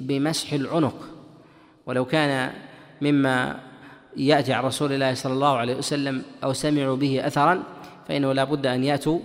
بمسح 0.00 0.52
العنق. 0.52 0.94
ولو 1.86 2.04
كان 2.04 2.52
مما 3.02 3.60
يأتي 4.16 4.52
عن 4.52 4.64
رسول 4.64 4.92
الله 4.92 5.14
صلى 5.14 5.32
الله 5.32 5.56
عليه 5.56 5.76
وسلم 5.76 6.22
أو 6.44 6.52
سمعوا 6.52 6.96
به 6.96 7.26
اثرا 7.26 7.62
فإنه 8.08 8.32
لا 8.32 8.44
بد 8.44 8.66
أن 8.66 8.84
يأتوا 8.84 9.18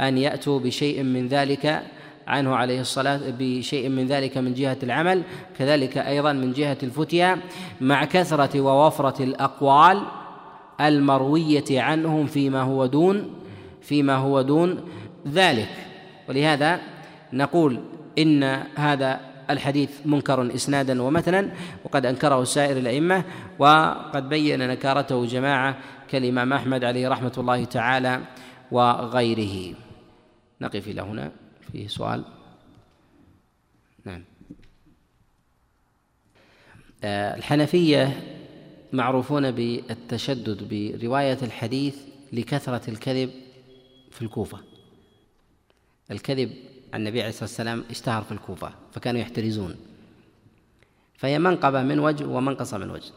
أن 0.00 0.18
يأتوا 0.18 0.60
بشيء 0.60 1.02
من 1.02 1.28
ذلك 1.28 1.82
عنه 2.26 2.56
عليه 2.56 2.80
الصلاة 2.80 3.20
بشيء 3.38 3.88
من 3.88 4.06
ذلك 4.06 4.38
من 4.38 4.54
جهة 4.54 4.76
العمل 4.82 5.22
كذلك 5.58 5.98
أيضا 5.98 6.32
من 6.32 6.52
جهة 6.52 6.78
الفتيا 6.82 7.38
مع 7.80 8.04
كثرة 8.04 8.60
ووفرة 8.60 9.22
الأقوال 9.22 10.02
المروية 10.80 11.64
عنهم 11.70 12.26
فيما 12.26 12.62
هو 12.62 12.86
دون 12.86 13.30
فيما 13.82 14.14
هو 14.14 14.42
دون 14.42 14.80
ذلك. 15.28 15.68
ولهذا 16.28 16.80
نقول 17.32 17.80
إن 18.18 18.42
هذا 18.76 19.20
الحديث 19.50 19.90
منكر 20.04 20.54
اسنادا 20.54 21.02
ومتنا 21.02 21.50
وقد 21.84 22.06
أنكره 22.06 22.44
سائر 22.44 22.76
الأئمة 22.76 23.24
وقد 23.58 24.28
بين 24.28 24.68
نكارته 24.68 25.26
جماعة 25.26 25.76
كالإمام 26.08 26.52
أحمد 26.52 26.84
عليه 26.84 27.08
رحمة 27.08 27.32
الله 27.38 27.64
تعالى 27.64 28.20
وغيره. 28.70 29.74
نقف 30.60 30.88
إلى 30.88 31.02
هنا. 31.02 31.32
فيه 31.72 31.88
سؤال؟ 31.88 32.24
نعم. 34.04 34.24
آه، 37.04 37.36
الحنفية 37.36 38.22
معروفون 38.92 39.50
بالتشدد 39.50 40.68
برواية 40.70 41.38
الحديث 41.42 41.96
لكثرة 42.32 42.90
الكذب 42.90 43.30
في 44.10 44.22
الكوفة. 44.22 44.58
الكذب 46.10 46.52
عن 46.92 47.00
النبي 47.00 47.20
عليه 47.20 47.28
الصلاة 47.28 47.44
والسلام 47.44 47.84
اشتهر 47.90 48.22
في 48.22 48.32
الكوفة 48.32 48.72
فكانوا 48.92 49.20
يحترزون. 49.20 49.76
فهي 51.14 51.38
منقبة 51.38 51.82
من 51.82 51.98
وجه 51.98 52.26
ومنقصة 52.26 52.78
من 52.78 52.90
وجه. 52.90 53.12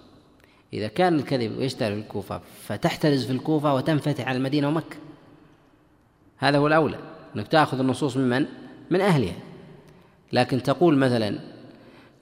إذا 0.73 0.87
كان 0.87 1.15
الكذب 1.15 1.61
يشتهر 1.61 1.91
في 1.91 1.99
الكوفة 1.99 2.41
فتحترز 2.63 3.25
في 3.25 3.31
الكوفة 3.31 3.73
وتنفتح 3.73 4.27
على 4.27 4.37
المدينة 4.37 4.67
ومكة. 4.67 4.97
هذا 6.37 6.57
هو 6.57 6.67
الأولى 6.67 6.97
إنك 7.35 7.47
تأخذ 7.47 7.79
النصوص 7.79 8.17
ممن 8.17 8.45
من؟ 8.89 9.01
أهلها. 9.01 9.35
لكن 10.33 10.63
تقول 10.63 10.97
مثلا 10.97 11.27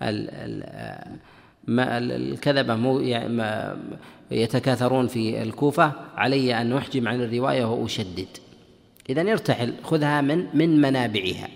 ال 0.01 0.29
ال 0.29 1.19
ما 1.67 1.97
الكذبة 1.97 2.75
مو 2.75 2.99
يتكاثرون 4.31 5.07
في 5.07 5.41
الكوفة 5.41 5.93
علي 6.15 6.61
أن 6.61 6.73
أحجم 6.73 7.07
عن 7.07 7.21
الرواية 7.21 7.65
وأشدد. 7.65 8.27
إذا 9.09 9.21
ارتحل 9.21 9.73
خذها 9.83 10.21
من 10.21 10.47
من 10.53 10.81
منابعها. 10.81 11.49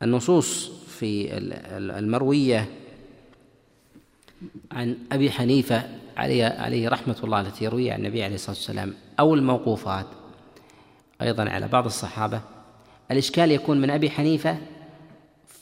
والنصوص 0.00 0.70
في 0.86 1.38
المروية 1.78 2.68
عن 4.72 4.96
أبي 5.12 5.30
حنيفة 5.30 5.82
عليه 6.16 6.44
عليه 6.44 6.88
رحمة 6.88 7.16
الله 7.24 7.40
التي 7.40 7.64
يرويها 7.64 7.94
عن 7.94 7.98
النبي 8.00 8.24
عليه 8.24 8.34
الصلاة 8.34 8.56
والسلام. 8.56 8.94
أو 9.20 9.34
الموقوفات. 9.34 10.06
أيضا 11.22 11.50
على 11.50 11.68
بعض 11.68 11.84
الصحابة. 11.84 12.40
الإشكال 13.10 13.50
يكون 13.50 13.80
من 13.80 13.90
أبي 13.90 14.10
حنيفة 14.10 14.58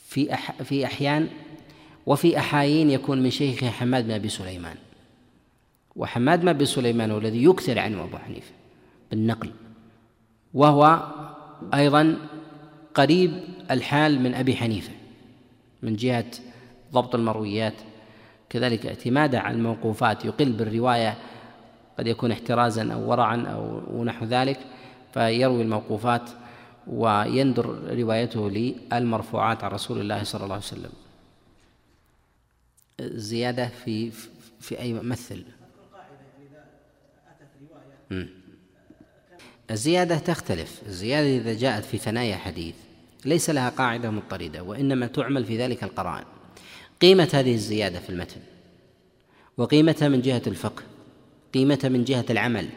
في 0.07 0.33
أح 0.33 0.51
في 0.51 0.85
أحيان 0.85 1.27
وفي 2.05 2.37
أحايين 2.37 2.91
يكون 2.91 3.23
من 3.23 3.29
شيخه 3.29 3.69
حماد 3.69 4.03
بن 4.05 4.11
أبي 4.11 4.29
سليمان. 4.29 4.75
وحماد 5.95 6.45
بن 6.45 6.65
سليمان 6.65 7.11
هو 7.11 7.17
الذي 7.17 7.43
يكثر 7.43 7.79
عنه 7.79 8.03
أبو 8.03 8.17
حنيفة 8.17 8.51
بالنقل. 9.11 9.51
وهو 10.53 11.07
أيضا 11.73 12.17
قريب 12.93 13.43
الحال 13.71 14.21
من 14.21 14.33
أبي 14.33 14.55
حنيفة 14.55 14.91
من 15.83 15.95
جهة 15.95 16.25
ضبط 16.91 17.15
المرويات 17.15 17.73
كذلك 18.53 18.85
اعتماده 18.85 19.39
على 19.39 19.55
الموقوفات. 19.55 20.25
يقل 20.25 20.51
بالرواية 20.51 21.17
قد 21.99 22.07
يكون 22.07 22.31
احترازا 22.31 22.93
أو 22.93 23.09
ورعا 23.09 23.45
أو 23.47 24.03
نحو 24.03 24.25
ذلك 24.25 24.59
فيروي 25.13 25.61
الموقوفات 25.61 26.29
ويندر 26.87 27.95
روايته 27.99 28.49
للمرفوعات 28.49 29.63
عن 29.63 29.71
رسول 29.71 30.01
الله 30.01 30.23
صلى 30.23 30.43
الله 30.43 30.55
عليه 30.55 30.65
وسلم. 30.65 30.91
زيادة 33.01 33.67
في 33.67 34.11
في 34.59 34.79
أي 34.79 34.93
مثل؟ 34.93 35.43
الزيادة 39.71 40.17
تختلف. 40.17 40.81
الزيادة 40.85 41.27
إذا 41.37 41.53
جاءت 41.53 41.85
في 41.85 41.97
ثنايا 41.97 42.35
حديث 42.35 42.75
ليس 43.25 43.49
لها 43.49 43.69
قاعدة 43.69 44.09
مضطردة 44.09 44.63
وإنما 44.63 45.07
تعمل 45.07 45.45
في 45.45 45.57
ذلك 45.57 45.83
القرائن. 45.83 46.25
قيمة 47.03 47.29
هذه 47.33 47.53
الزيادة 47.53 47.99
في 47.99 48.09
المتن 48.09 48.39
وقيمتها 49.57 50.07
من 50.07 50.21
جهة 50.21 50.41
الفقه 50.47 50.83
قيمتها 51.53 51.89
من 51.89 52.03
جهة 52.03 52.25
العمل 52.29 52.69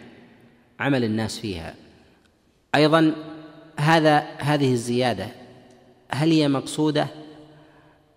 عمل 0.81 1.05
الناس 1.05 1.39
فيها. 1.39 1.75
أيضا 2.75 3.15
هذا 3.77 4.19
هذه 4.39 4.73
الزيادة 4.73 5.29
هل 6.11 6.31
هي 6.31 6.49
مقصودة 6.49 7.07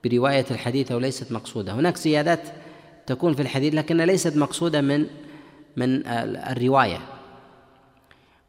برواية 0.03 0.45
الحديث 0.51 0.91
أو 0.91 0.99
ليست 0.99 1.31
مقصودة؟ 1.31 1.73
هناك 1.73 1.97
زيادات 1.97 2.41
تكون 3.05 3.33
في 3.33 3.41
الحديث 3.41 3.73
لكنها 3.73 4.05
ليست 4.05 4.37
مقصودة 4.37 4.81
من 4.81 5.05
من 5.77 6.07
الرواية. 6.07 6.99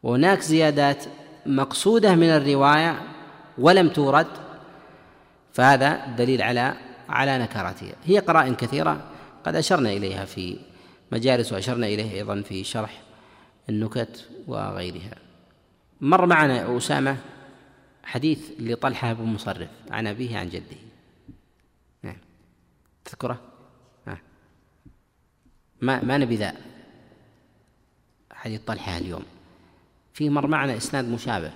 وهناك 0.03 0.41
زيادات 0.41 1.05
مقصودة 1.45 2.15
من 2.15 2.29
الرواية 2.29 3.01
ولم 3.57 3.89
تورد 3.89 4.27
فهذا 5.53 6.05
دليل 6.17 6.41
على 6.41 6.90
على 7.11 7.37
نكرتها 7.37 7.95
هي 8.03 8.19
قرائن 8.19 8.55
كثيرة 8.55 9.11
قد 9.43 9.55
أشرنا 9.55 9.89
إليها 9.89 10.25
في 10.25 10.57
مجالس 11.11 11.53
وأشرنا 11.53 11.87
إليه 11.87 12.11
أيضا 12.11 12.41
في 12.41 12.63
شرح 12.63 13.01
النكت 13.69 14.29
وغيرها. 14.47 15.15
مر 16.01 16.25
معنا 16.25 16.77
أسامة 16.77 17.17
حديث 18.03 18.51
لطلحة 18.59 19.13
بن 19.13 19.23
مصرف 19.23 19.69
عن 19.91 20.07
أبيه 20.07 20.37
عن 20.37 20.49
جده. 20.49 20.77
نعم. 22.03 22.17
تذكره؟ 23.05 23.41
ما 25.81 26.03
ما 26.03 26.17
نبي 26.17 26.35
ذا 26.35 26.53
حديث 28.31 28.61
طلحة 28.61 28.97
اليوم. 28.97 29.23
فيه 30.13 30.29
مر 30.29 30.47
معنا 30.47 30.77
إسناد 30.77 31.05
مشابه 31.05 31.51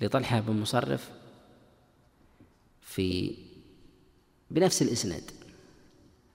لطلحة 0.00 0.40
بن 0.40 0.60
مصرف 0.60 1.10
في 2.80 3.34
بنفس 4.52 4.82
الإسناد 4.82 5.30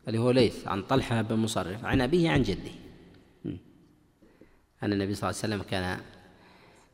اللي 0.08 0.20
هو 0.20 0.32
ليث 0.32 0.68
عن 0.68 0.84
طلحة 0.84 1.22
بن 1.22 1.36
مصرف 1.36 1.86
عن 1.86 2.02
أبيه 2.02 2.30
عن 2.30 2.44
جده. 2.44 2.72
أن 4.84 4.94
النبي 4.94 5.16
صلى 5.16 5.30
الله 5.30 5.42
عليه 5.44 5.56
وسلم 5.56 5.70
كان 5.70 6.02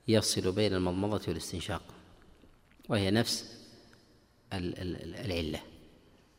يفصل 0.08 0.52
بين 0.52 0.74
المضمضة 0.74 1.22
والاستنشاق 1.28 1.82
وهي 2.90 3.12
نفس 3.12 3.60
العلة. 4.54 5.60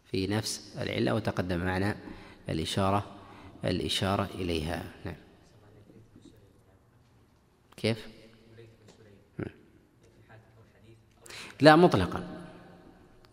في 0.04 0.26
نفس 0.26 0.76
العلة 0.78 1.14
وتقدم 1.14 1.58
معنا 1.58 1.96
الإشارة 2.48 3.16
الإشارة 3.64 4.28
إليها. 4.34 4.92
نعم. 5.04 5.16
كيف؟ 7.76 8.08
لا 11.60 11.76
مطلقا. 11.76 12.33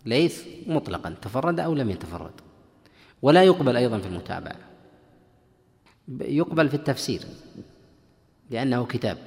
ليث 0.05 0.45
مطلقا 0.67 1.15
تفرد 1.21 1.59
أو 1.59 1.73
لم 1.73 1.89
يتفرد. 1.89 2.31
ولا 3.21 3.43
يقبل 3.43 3.77
أيضا 3.77 3.99
في 3.99 4.07
المتابعة. 4.07 4.55
يقبل 6.21 6.69
في 6.69 6.75
التفسير 6.75 7.21
لأنه 8.49 8.85
كتاب. 8.85 9.17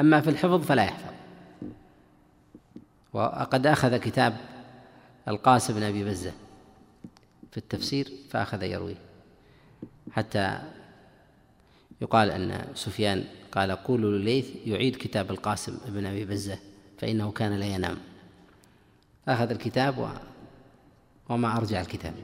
أما 0.00 0.20
في 0.20 0.30
الحفظ 0.30 0.64
فلا 0.64 0.84
يحفظ. 0.84 1.12
وقد 3.12 3.66
أخذ 3.66 3.96
كتاب 3.96 4.36
القاسم 5.28 5.74
بن 5.74 5.82
أبي 5.82 6.04
بزة 6.04 6.32
في 7.50 7.56
التفسير 7.56 8.08
فأخذ 8.30 8.62
يرويه. 8.62 8.98
حتى 10.12 10.58
يقال 12.00 12.30
أن 12.30 12.64
سفيان 12.74 13.24
قال 13.52 13.70
قولوا 13.70 14.18
لليث 14.18 14.50
يعيد 14.66 14.96
كتاب 14.96 15.30
القاسم 15.30 15.78
بن 15.88 16.06
أبي 16.06 16.24
بزة 16.24 16.58
فإنه 16.98 17.30
كان 17.30 17.52
لا 17.52 17.66
ينام. 17.66 17.98
أخذ 19.28 19.50
الكتاب 19.50 19.98
و... 19.98 20.06
وما 21.28 21.56
أرجع 21.56 21.80
الكتاب. 21.80 22.14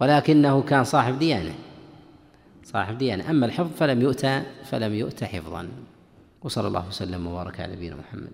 ولكنه 0.00 0.62
كان 0.62 0.84
صاحب 0.84 1.18
ديانة. 1.18 1.54
صاحب 2.64 2.98
ديانة. 2.98 3.30
أما 3.30 3.46
الحفظ 3.46 3.70
فلم 3.78 4.02
يؤتى 4.02 4.42
فلم 4.64 4.94
يؤتى 4.94 5.26
حفظا. 5.26 5.68
وصلى 6.42 6.68
الله 6.68 6.88
وسلم 6.88 7.26
وبارك 7.26 7.60
على 7.60 7.76
نبينا 7.76 7.96
محمد. 7.96 8.32